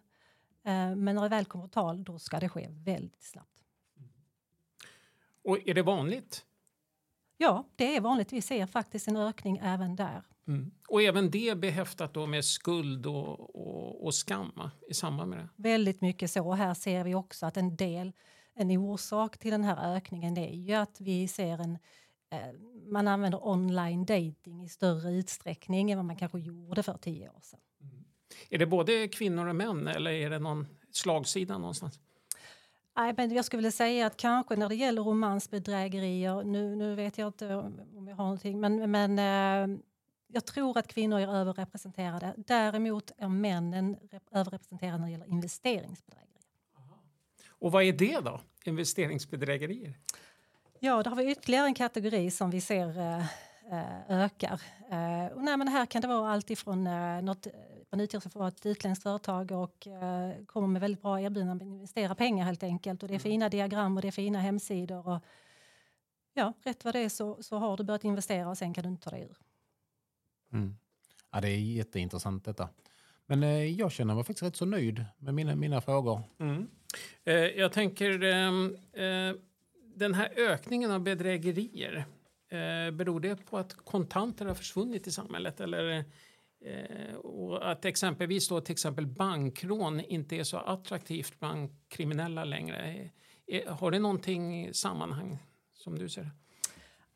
Eh, 0.64 0.96
men 0.96 1.04
när 1.04 1.22
det 1.22 1.28
väl 1.28 1.44
kommer 1.44 1.64
på 1.64 1.70
tal 1.70 2.04
då 2.04 2.18
ska 2.18 2.40
det 2.40 2.48
ske 2.48 2.68
väldigt 2.70 3.22
snabbt. 3.22 3.62
Och 5.44 5.68
är 5.68 5.74
det 5.74 5.82
vanligt? 5.82 6.44
Ja, 7.42 7.64
det 7.76 7.96
är 7.96 8.00
vanligt. 8.00 8.32
Vi 8.32 8.42
ser 8.42 8.66
faktiskt 8.66 9.08
en 9.08 9.16
ökning 9.16 9.60
även 9.62 9.96
där. 9.96 10.22
Mm. 10.48 10.70
Och 10.88 11.02
även 11.02 11.30
det 11.30 11.58
behäftat 11.58 12.14
då 12.14 12.26
med 12.26 12.44
skuld 12.44 13.06
och, 13.06 13.56
och, 13.56 14.04
och 14.04 14.14
skam 14.14 14.52
i 14.90 14.94
samband 14.94 15.30
med 15.30 15.38
det? 15.38 15.48
Väldigt 15.56 16.00
mycket 16.00 16.30
så. 16.30 16.52
Här 16.52 16.74
ser 16.74 17.04
vi 17.04 17.14
också 17.14 17.46
att 17.46 17.56
en 17.56 17.76
del, 17.76 18.12
en 18.54 18.70
orsak 18.70 19.38
till 19.38 19.50
den 19.50 19.64
här 19.64 19.96
ökningen 19.96 20.36
är 20.36 20.54
ju 20.54 20.74
att 20.74 21.00
vi 21.00 21.28
ser 21.28 21.58
en 21.58 21.78
Eh, 22.32 22.52
man 22.86 23.08
använder 23.08 23.46
online 23.48 24.04
dating 24.04 24.64
i 24.64 24.68
större 24.68 25.10
utsträckning 25.12 25.90
än 25.90 25.98
vad 25.98 26.04
man 26.04 26.16
kanske 26.16 26.38
gjorde 26.38 26.82
för 26.82 26.98
tio 26.98 27.28
år 27.28 27.40
sedan. 27.42 27.60
Mm. 27.80 28.04
Är 28.50 28.58
det 28.58 28.66
både 28.66 29.08
kvinnor 29.08 29.46
och 29.46 29.56
män 29.56 29.88
eller 29.88 30.10
är 30.10 30.30
det 30.30 30.38
någon 30.38 30.66
slagsida 30.90 31.58
någonstans? 31.58 32.00
Nej, 32.96 33.14
men 33.16 33.34
jag 33.34 33.44
skulle 33.44 33.58
vilja 33.58 33.70
säga 33.70 34.06
att 34.06 34.16
kanske 34.16 34.56
när 34.56 34.68
det 34.68 34.74
gäller 34.74 35.02
romansbedrägerier, 35.02 36.42
nu, 36.42 36.76
nu 36.76 36.94
vet 36.94 37.18
jag 37.18 37.28
inte 37.28 37.54
om 37.54 38.08
jag 38.08 38.16
har 38.16 38.24
någonting, 38.24 38.60
men, 38.60 38.90
men 38.90 39.18
eh, 39.18 39.78
jag 40.26 40.44
tror 40.44 40.78
att 40.78 40.88
kvinnor 40.88 41.20
är 41.20 41.34
överrepresenterade. 41.34 42.34
Däremot 42.36 43.10
är 43.18 43.28
männen 43.28 43.96
överrepresenterade 44.32 44.98
när 44.98 45.06
det 45.06 45.12
gäller 45.12 45.30
investeringsbedrägerier. 45.30 46.28
Och 47.48 47.72
vad 47.72 47.82
är 47.82 47.92
det 47.92 48.20
då, 48.20 48.40
investeringsbedrägerier? 48.64 49.98
Ja, 50.78 51.02
då 51.02 51.10
har 51.10 51.16
vi 51.16 51.30
ytterligare 51.30 51.66
en 51.66 51.74
kategori 51.74 52.30
som 52.30 52.50
vi 52.50 52.60
ser 52.60 52.98
eh, 52.98 53.24
ökar. 54.08 54.60
Eh, 54.90 55.26
och 55.26 55.44
nej, 55.44 55.56
men 55.56 55.68
här 55.68 55.86
kan 55.86 56.02
det 56.02 56.08
vara 56.08 56.30
allt 56.30 56.50
ifrån 56.50 56.86
eh, 56.86 57.22
något, 57.22 57.46
man 57.92 58.00
utger 58.00 58.20
sig 58.20 58.30
för 58.30 58.38
att 58.38 58.40
vara 58.40 58.48
ett 58.48 58.66
utländskt 58.66 59.02
företag 59.02 59.52
och 59.52 59.86
eh, 59.86 60.44
kommer 60.46 60.68
med 60.68 60.80
väldigt 60.80 61.02
bra 61.02 61.20
erbjudanden 61.20 61.56
att 61.56 61.62
investera 61.62 62.14
pengar 62.14 62.44
helt 62.44 62.62
enkelt. 62.62 63.02
Och 63.02 63.08
det 63.08 63.14
är 63.14 63.16
mm. 63.16 63.22
fina 63.22 63.48
diagram 63.48 63.96
och 63.96 64.02
det 64.02 64.08
är 64.08 64.12
fina 64.12 64.40
hemsidor. 64.40 65.08
Och 65.08 65.20
ja, 66.34 66.52
rätt 66.62 66.84
vad 66.84 66.94
det 66.94 67.00
är 67.00 67.08
så, 67.08 67.42
så 67.42 67.58
har 67.58 67.76
du 67.76 67.84
börjat 67.84 68.04
investera 68.04 68.48
och 68.48 68.58
sen 68.58 68.74
kan 68.74 68.82
du 68.84 68.88
inte 68.88 69.02
ta 69.04 69.10
dig 69.10 69.22
ur. 69.22 69.36
Mm. 70.52 70.76
Ja, 71.30 71.40
det 71.40 71.48
är 71.48 71.58
jätteintressant 71.58 72.44
detta. 72.44 72.68
Men 73.26 73.42
eh, 73.42 73.64
jag 73.64 73.92
känner 73.92 74.14
mig 74.14 74.24
faktiskt 74.24 74.42
rätt 74.42 74.56
så 74.56 74.64
nöjd 74.64 75.04
med 75.18 75.34
mina, 75.34 75.54
mina 75.54 75.80
frågor. 75.80 76.22
Mm. 76.38 76.68
Eh, 77.24 77.34
jag 77.34 77.72
tänker, 77.72 78.22
ehm, 78.22 78.76
eh, 78.92 79.36
den 79.94 80.14
här 80.14 80.32
ökningen 80.36 80.90
av 80.90 81.00
bedrägerier, 81.00 82.04
eh, 82.48 82.90
beror 82.90 83.20
det 83.20 83.46
på 83.46 83.58
att 83.58 83.72
kontanter 83.72 84.46
har 84.46 84.54
försvunnit 84.54 85.06
i 85.06 85.12
samhället? 85.12 85.60
Eller, 85.60 86.04
och 87.16 87.70
att 87.70 87.84
exempelvis 87.84 88.48
då, 88.48 88.60
till 88.60 88.72
exempel 88.72 89.06
bankrån 89.06 90.00
inte 90.00 90.36
är 90.36 90.44
så 90.44 90.56
attraktivt 90.56 91.40
bland 91.40 91.70
kriminella 91.88 92.44
längre? 92.44 93.10
Eh, 93.46 93.76
har 93.76 93.90
det 93.90 93.98
någonting 93.98 94.74
sammanhang 94.74 95.38
som 95.74 95.98
du 95.98 96.08
ser? 96.08 96.30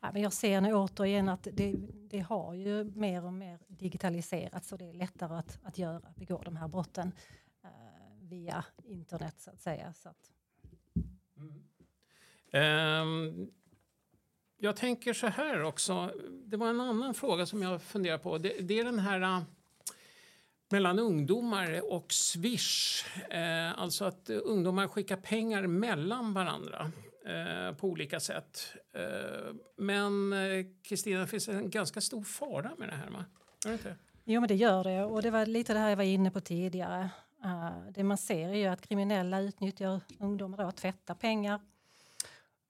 Ja, 0.01 0.09
men 0.13 0.21
jag 0.21 0.33
ser 0.33 0.61
nu 0.61 0.73
återigen 0.73 1.29
att 1.29 1.47
det, 1.53 1.75
det 2.09 2.19
har 2.19 2.53
ju 2.53 2.83
mer 2.83 3.25
och 3.25 3.33
mer 3.33 3.59
digitaliserats 3.67 4.71
och 4.71 4.77
det 4.77 4.89
är 4.89 4.93
lättare 4.93 5.35
att, 5.35 5.59
att 5.63 5.77
göra, 5.77 6.01
begå 6.15 6.41
de 6.45 6.55
här 6.55 6.67
brotten 6.67 7.11
eh, 7.63 7.69
via 8.21 8.65
internet 8.83 9.35
så 9.39 9.51
att 9.51 9.61
säga. 9.61 9.93
Så 9.93 10.09
att, 10.09 10.31
Ehm, 12.51 13.51
jag 14.57 14.75
tänker 14.75 15.13
så 15.13 15.27
här 15.27 15.63
också. 15.63 16.11
Det 16.45 16.57
var 16.57 16.69
en 16.69 16.81
annan 16.81 17.13
fråga 17.13 17.45
som 17.45 17.61
jag 17.61 17.81
funderar 17.81 18.17
på. 18.17 18.37
Det, 18.37 18.53
det 18.59 18.79
är 18.79 18.83
den 18.83 18.99
här 18.99 19.21
uh, 19.21 19.41
mellan 20.69 20.99
ungdomar 20.99 21.93
och 21.93 22.13
Swish. 22.13 23.05
Eh, 23.29 23.81
alltså 23.81 24.05
att 24.05 24.29
uh, 24.29 24.39
ungdomar 24.43 24.87
skickar 24.87 25.17
pengar 25.17 25.67
mellan 25.67 26.33
varandra 26.33 26.91
eh, 27.25 27.75
på 27.75 27.87
olika 27.87 28.19
sätt. 28.19 28.73
Eh, 28.93 29.53
men 29.77 30.33
Kristina, 30.83 31.19
det 31.19 31.27
finns 31.27 31.47
en 31.47 31.69
ganska 31.69 32.01
stor 32.01 32.23
fara 32.23 32.71
med 32.77 32.89
det 32.89 32.95
här. 32.95 33.09
Va? 33.09 33.25
Är 33.65 33.69
det 33.69 33.73
inte? 33.73 33.95
Jo, 34.23 34.41
men 34.41 34.47
det 34.47 34.55
gör 34.55 34.83
det. 34.83 35.03
Och 35.03 35.21
det 35.21 35.31
var 35.31 35.45
lite 35.45 35.73
det 35.73 35.79
här 35.79 35.89
jag 35.89 35.97
var 35.97 36.03
inne 36.03 36.31
på 36.31 36.41
tidigare. 36.41 37.09
Uh, 37.45 37.91
det 37.91 38.03
man 38.03 38.17
ser 38.17 38.49
är 38.49 38.53
ju 38.53 38.65
att 38.65 38.81
kriminella 38.81 39.39
utnyttjar 39.39 40.01
ungdomar 40.19 40.63
och 40.63 40.69
att 40.69 40.77
tvätta 40.77 41.15
pengar. 41.15 41.59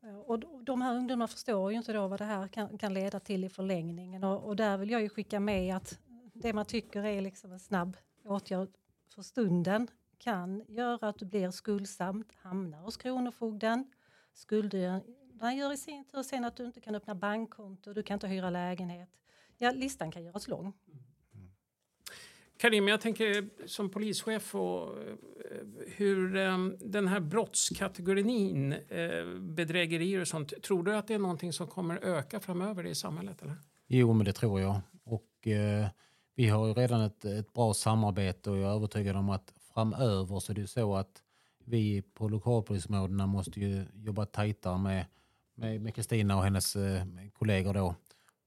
Eh, 0.07 0.15
och 0.15 0.63
de 0.63 0.81
här 0.81 0.95
ungdomarna 0.95 1.27
förstår 1.27 1.71
ju 1.71 1.77
inte 1.77 1.93
då 1.93 2.07
vad 2.07 2.19
det 2.19 2.25
här 2.25 2.47
kan, 2.47 2.77
kan 2.77 2.93
leda 2.93 3.19
till 3.19 3.43
i 3.43 3.49
förlängningen. 3.49 4.23
Och, 4.23 4.43
och 4.43 4.55
där 4.55 4.77
vill 4.77 4.89
jag 4.89 5.01
ju 5.01 5.09
skicka 5.09 5.39
med 5.39 5.75
att 5.75 5.99
det 6.33 6.53
man 6.53 6.65
tycker 6.65 7.05
är 7.05 7.21
liksom 7.21 7.51
en 7.51 7.59
snabb 7.59 7.97
åtgärd 8.25 8.69
för 9.15 9.21
stunden 9.21 9.87
kan 10.17 10.63
göra 10.67 11.09
att 11.09 11.19
du 11.19 11.25
blir 11.25 11.51
skuldsamt, 11.51 12.35
hamnar 12.35 12.79
hos 12.79 12.97
Kronofogden. 12.97 13.91
Skulderna 14.33 15.53
gör 15.53 15.73
i 15.73 15.77
sin 15.77 16.05
tur 16.05 16.23
sen 16.23 16.45
att 16.45 16.55
du 16.55 16.65
inte 16.65 16.81
kan 16.81 16.95
öppna 16.95 17.15
bankkonto, 17.15 17.93
du 17.93 18.03
kan 18.03 18.15
inte 18.15 18.27
hyra 18.27 18.49
lägenhet. 18.49 19.09
Ja, 19.57 19.71
listan 19.71 20.11
kan 20.11 20.23
göras 20.23 20.47
lång. 20.47 20.73
Mm. 20.87 21.03
Karim, 22.57 22.87
jag 22.87 23.01
tänker 23.01 23.49
som 23.67 23.89
polischef 23.89 24.55
och 24.55 24.97
eh, 25.01 25.15
hur 25.95 26.35
eh, 26.35 26.57
den 26.79 27.07
här 27.07 27.19
brottskategorin, 27.19 28.73
eh, 28.73 29.25
bedrägerier 29.39 30.21
och 30.21 30.27
sånt, 30.27 30.63
tror 30.63 30.83
du 30.83 30.95
att 30.95 31.07
det 31.07 31.13
är 31.13 31.19
någonting 31.19 31.53
som 31.53 31.67
kommer 31.67 32.05
öka 32.05 32.39
framöver 32.39 32.85
i 32.85 32.95
samhället? 32.95 33.41
Eller? 33.41 33.55
Jo, 33.87 34.13
men 34.13 34.25
det 34.25 34.33
tror 34.33 34.61
jag. 34.61 34.81
Och 35.03 35.47
eh, 35.47 35.87
vi 36.35 36.47
har 36.47 36.67
ju 36.67 36.73
redan 36.73 37.01
ett, 37.01 37.25
ett 37.25 37.53
bra 37.53 37.73
samarbete 37.73 38.49
och 38.49 38.57
jag 38.57 38.71
är 38.71 38.75
övertygad 38.75 39.15
om 39.15 39.29
att 39.29 39.53
framöver 39.73 40.39
så 40.39 40.51
är 40.51 40.55
det 40.55 40.67
så 40.67 40.95
att 40.95 41.23
vi 41.65 42.01
på 42.01 42.27
lokalpolisområdena 42.27 43.27
måste 43.27 43.59
ju 43.59 43.85
jobba 43.93 44.25
tajtare 44.25 44.77
med 44.77 45.05
med 45.57 45.81
med 45.81 45.95
Kristina 45.95 46.37
och 46.37 46.43
hennes 46.43 46.75
eh, 46.75 47.03
kollegor 47.33 47.73
då. 47.73 47.95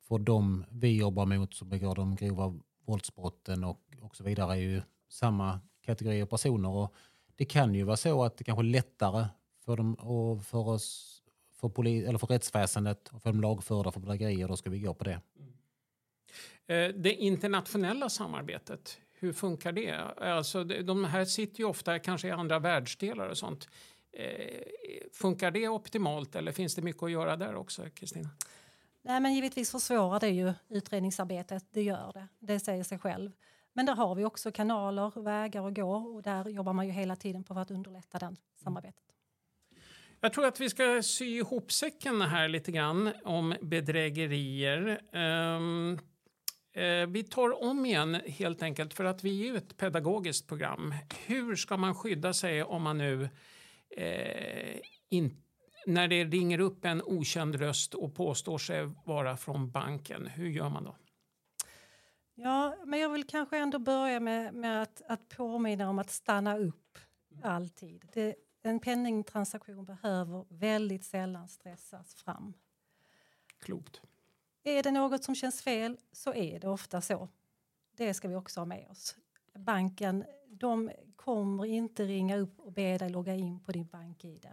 För 0.08 0.18
de 0.18 0.64
vi 0.70 0.98
jobbar 0.98 1.26
mot 1.26 1.54
som 1.54 1.68
begår 1.68 1.94
de 1.94 2.16
grova 2.16 2.60
våldsbrotten 2.86 3.64
och, 3.64 3.80
och 4.02 4.16
så 4.16 4.24
vidare 4.24 4.52
är 4.52 4.56
ju 4.56 4.82
samma 5.08 5.60
kategori 5.84 6.22
av 6.22 6.26
personer. 6.26 6.68
Och 6.68 6.94
det 7.36 7.44
kan 7.44 7.74
ju 7.74 7.82
vara 7.84 7.96
så 7.96 8.24
att 8.24 8.36
det 8.36 8.44
kanske 8.44 8.62
är 8.62 8.70
lättare 8.70 9.26
för, 9.64 9.76
dem, 9.76 9.94
och 9.94 10.44
för 10.44 10.68
oss 10.68 11.16
för, 11.52 11.68
poli, 11.68 12.04
eller 12.04 12.18
för 12.18 12.26
rättsväsendet 12.26 13.08
och 13.08 13.22
för 13.22 13.30
de 13.32 13.40
lagförda 13.40 13.90
för 13.90 14.00
bedrägerier. 14.00 14.48
Då 14.48 14.56
ska 14.56 14.70
vi 14.70 14.80
gå 14.80 14.94
på 14.94 15.04
det. 15.04 15.20
Eh, 16.66 16.94
Det 16.94 17.14
internationella 17.14 18.08
samarbetet, 18.08 18.98
hur 19.12 19.32
funkar 19.32 19.72
det? 19.72 19.92
Alltså, 20.16 20.64
de- 20.64 20.82
de 20.82 21.04
här 21.04 21.24
sitter 21.24 21.58
ju 21.58 21.64
ofta 21.64 21.98
kanske 21.98 22.28
i 22.28 22.30
andra 22.30 22.58
världsdelar 22.58 23.28
och 23.28 23.38
sånt. 23.38 23.68
Eh, 24.12 24.62
Funkar 25.12 25.50
det 25.50 25.68
optimalt 25.68 26.36
eller 26.36 26.52
finns 26.52 26.74
det 26.74 26.82
mycket 26.82 27.02
att 27.02 27.10
göra 27.10 27.36
där 27.36 27.54
också, 27.54 27.82
Kristina? 27.94 28.28
Nej, 29.02 29.20
men 29.20 29.34
givetvis 29.34 29.70
försvårar 29.70 30.20
det 30.20 30.28
ju 30.28 30.52
utredningsarbetet, 30.68 31.64
det 31.70 31.82
gör 31.82 32.12
det. 32.12 32.28
Det 32.38 32.60
säger 32.60 32.84
sig 32.84 32.98
själv. 32.98 33.30
Men 33.72 33.86
där 33.86 33.94
har 33.94 34.14
vi 34.14 34.24
också 34.24 34.52
kanaler, 34.52 35.22
vägar 35.22 35.68
att 35.68 35.74
gå 35.74 35.94
och 35.94 36.22
där 36.22 36.48
jobbar 36.48 36.72
man 36.72 36.86
ju 36.86 36.92
hela 36.92 37.16
tiden 37.16 37.44
på 37.44 37.54
att 37.54 37.70
underlätta 37.70 38.18
den 38.18 38.36
samarbetet. 38.64 39.04
Jag 40.20 40.32
tror 40.32 40.46
att 40.46 40.60
vi 40.60 40.70
ska 40.70 41.02
sy 41.02 41.24
ihop 41.24 41.72
säcken 41.72 42.22
här 42.22 42.48
lite 42.48 42.72
grann 42.72 43.12
om 43.24 43.54
bedrägerier. 43.62 45.00
Ehm, 45.12 45.98
eh, 46.72 47.06
vi 47.08 47.22
tar 47.22 47.62
om 47.62 47.86
igen 47.86 48.20
helt 48.26 48.62
enkelt 48.62 48.94
för 48.94 49.04
att 49.04 49.24
vi 49.24 49.40
är 49.40 49.52
ju 49.52 49.56
ett 49.56 49.76
pedagogiskt 49.76 50.48
program. 50.48 50.94
Hur 51.26 51.56
ska 51.56 51.76
man 51.76 51.94
skydda 51.94 52.32
sig 52.32 52.62
om 52.62 52.82
man 52.82 52.98
nu 52.98 53.28
eh, 53.96 54.78
in, 55.10 55.42
när 55.86 56.08
det 56.08 56.24
ringer 56.24 56.60
upp 56.60 56.84
en 56.84 57.02
okänd 57.02 57.54
röst 57.54 57.94
och 57.94 58.14
påstår 58.14 58.58
sig 58.58 58.90
vara 59.04 59.36
från 59.36 59.70
banken? 59.70 60.26
Hur 60.26 60.48
gör 60.48 60.68
man 60.68 60.84
då? 60.84 60.96
Ja, 62.42 62.76
men 62.84 63.00
jag 63.00 63.08
vill 63.08 63.24
kanske 63.24 63.58
ändå 63.58 63.78
börja 63.78 64.20
med, 64.20 64.54
med 64.54 64.82
att, 64.82 65.02
att 65.06 65.28
påminna 65.28 65.90
om 65.90 65.98
att 65.98 66.10
stanna 66.10 66.58
upp 66.58 66.98
alltid. 67.42 68.08
Det, 68.12 68.34
en 68.62 68.80
penningtransaktion 68.80 69.84
behöver 69.84 70.44
väldigt 70.48 71.04
sällan 71.04 71.48
stressas 71.48 72.14
fram. 72.14 72.54
Klokt. 73.58 74.00
Är 74.62 74.82
det 74.82 74.90
något 74.90 75.24
som 75.24 75.34
känns 75.34 75.62
fel 75.62 75.98
så 76.12 76.34
är 76.34 76.60
det 76.60 76.68
ofta 76.68 77.00
så. 77.00 77.28
Det 77.96 78.14
ska 78.14 78.28
vi 78.28 78.34
också 78.34 78.60
ha 78.60 78.64
med 78.64 78.86
oss. 78.90 79.16
Banken 79.54 80.24
de 80.46 80.90
kommer 81.16 81.64
inte 81.64 82.04
ringa 82.04 82.36
upp 82.36 82.60
och 82.60 82.72
be 82.72 82.98
dig 82.98 83.10
logga 83.10 83.34
in 83.34 83.60
på 83.60 83.72
din 83.72 83.86
bank-id. 83.86 84.48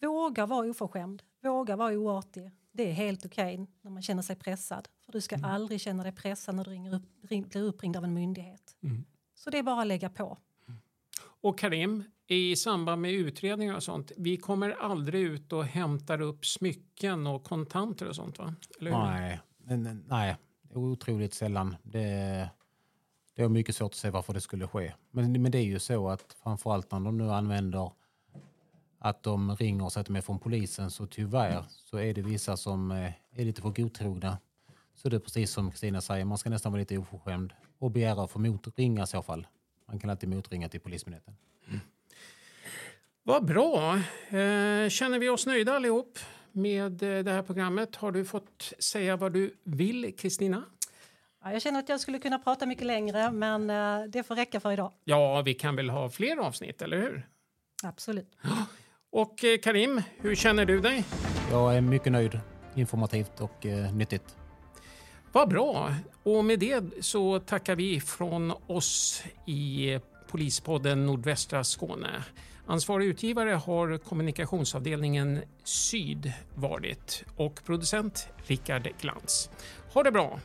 Våga 0.00 0.46
vara 0.46 0.70
oförskämd, 0.70 1.22
våga 1.40 1.76
vara 1.76 1.92
oartig. 1.92 2.50
Det 2.72 2.88
är 2.88 2.92
helt 2.92 3.26
okej 3.26 3.66
när 3.80 3.90
man 3.90 4.02
känner 4.02 4.22
sig 4.22 4.36
pressad. 4.36 4.88
För 5.10 5.18
Du 5.18 5.20
ska 5.20 5.36
aldrig 5.42 5.80
känna 5.80 6.02
dig 6.02 6.12
pressad 6.12 6.54
när 6.54 6.64
du 6.64 6.70
ringer 6.70 6.94
upp, 6.94 7.02
ring, 7.22 7.48
blir 7.48 7.62
uppringd 7.62 7.96
av 7.96 8.04
en 8.04 8.14
myndighet. 8.14 8.76
Mm. 8.82 9.04
Så 9.34 9.50
det 9.50 9.58
är 9.58 9.62
bara 9.62 9.80
att 9.80 9.86
lägga 9.86 10.10
på. 10.10 10.38
Och 11.20 11.58
Karim, 11.58 12.04
i 12.26 12.56
samband 12.56 13.02
med 13.02 13.12
utredningar 13.12 13.76
och 13.76 13.82
sånt, 13.82 14.12
vi 14.16 14.36
kommer 14.36 14.70
aldrig 14.70 15.22
ut 15.22 15.52
och 15.52 15.64
hämtar 15.64 16.20
upp 16.20 16.46
smycken 16.46 17.26
och 17.26 17.44
kontanter 17.44 18.08
och 18.08 18.16
sånt 18.16 18.38
va? 18.38 18.54
Nej, 18.80 19.40
nej, 20.08 20.36
otroligt 20.74 21.34
sällan. 21.34 21.76
Det, 21.82 22.48
det 23.34 23.42
är 23.42 23.48
mycket 23.48 23.76
svårt 23.76 23.92
att 23.92 23.94
se 23.94 24.10
varför 24.10 24.34
det 24.34 24.40
skulle 24.40 24.68
ske. 24.68 24.92
Men, 25.10 25.42
men 25.42 25.52
det 25.52 25.58
är 25.58 25.64
ju 25.64 25.78
så 25.78 26.08
att 26.08 26.36
framförallt 26.42 26.92
när 26.92 27.00
de 27.00 27.18
nu 27.18 27.30
använder 27.30 27.90
att 28.98 29.22
de 29.22 29.56
ringer 29.56 29.84
och 29.84 29.92
säger 29.92 30.02
att 30.02 30.06
de 30.06 30.16
är 30.16 30.20
från 30.20 30.38
polisen 30.38 30.90
så 30.90 31.06
tyvärr 31.06 31.64
så 31.68 31.98
är 31.98 32.14
det 32.14 32.22
vissa 32.22 32.56
som 32.56 32.90
eh, 32.90 33.12
är 33.32 33.44
lite 33.44 33.62
för 33.62 33.70
godtrogna. 33.70 34.38
Så 35.02 35.08
det 35.08 35.16
är 35.16 35.20
precis 35.20 35.50
som 35.50 35.70
Kristina 35.70 36.00
säger, 36.00 36.24
man 36.24 36.38
ska 36.38 36.50
nästan 36.50 36.72
vara 36.72 36.80
lite 36.80 36.98
oförskämd 36.98 37.52
och 37.78 37.90
begära 37.90 38.24
att 38.24 38.30
få 38.30 38.38
motringa 38.38 39.02
i 39.02 39.06
så 39.06 39.22
fall. 39.22 39.46
Man 39.86 39.98
kan 39.98 40.10
alltid 40.10 40.28
motringa 40.28 40.68
till 40.68 40.80
Polismyndigheten. 40.80 41.36
Vad 43.22 43.44
bra. 43.44 43.94
Eh, 44.28 44.88
känner 44.88 45.18
vi 45.18 45.28
oss 45.28 45.46
nöjda 45.46 45.72
allihop 45.72 46.18
med 46.52 47.02
eh, 47.02 47.24
det 47.24 47.30
här 47.30 47.42
programmet? 47.42 47.96
Har 47.96 48.12
du 48.12 48.24
fått 48.24 48.72
säga 48.78 49.16
vad 49.16 49.32
du 49.32 49.54
vill, 49.64 50.16
Kristina? 50.18 50.64
Ja, 51.44 51.52
jag 51.52 51.62
känner 51.62 51.80
att 51.80 51.88
jag 51.88 52.00
skulle 52.00 52.18
kunna 52.18 52.38
prata 52.38 52.66
mycket 52.66 52.86
längre 52.86 53.30
men 53.30 53.70
eh, 53.70 54.04
det 54.08 54.22
får 54.22 54.36
räcka 54.36 54.60
för 54.60 54.72
idag. 54.72 54.92
Ja, 55.04 55.42
vi 55.42 55.54
kan 55.54 55.76
väl 55.76 55.90
ha 55.90 56.10
fler 56.10 56.36
avsnitt, 56.36 56.82
eller 56.82 56.96
hur? 56.96 57.26
Absolut. 57.82 58.36
Och 59.10 59.44
Karim, 59.62 60.02
hur 60.16 60.34
känner 60.34 60.64
du 60.64 60.80
dig? 60.80 61.04
Jag 61.50 61.76
är 61.76 61.80
mycket 61.80 62.12
nöjd, 62.12 62.40
informativt 62.74 63.40
och 63.40 63.66
nyttigt. 63.94 64.39
Vad 65.32 65.48
bra. 65.48 65.94
Och 66.22 66.44
med 66.44 66.58
det 66.58 66.84
så 67.00 67.38
tackar 67.38 67.76
vi 67.76 68.00
från 68.00 68.52
oss 68.66 69.22
i 69.46 69.98
Polispodden 70.28 71.06
Nordvästra 71.06 71.64
Skåne. 71.64 72.24
Ansvarig 72.66 73.06
utgivare 73.06 73.50
har 73.50 73.98
kommunikationsavdelningen 73.98 75.40
Syd 75.64 76.32
varit 76.54 77.24
och 77.36 77.64
producent 77.64 78.28
Rickard 78.46 78.88
Glans. 79.00 79.50
Ha 79.92 80.02
det 80.02 80.12
bra! 80.12 80.40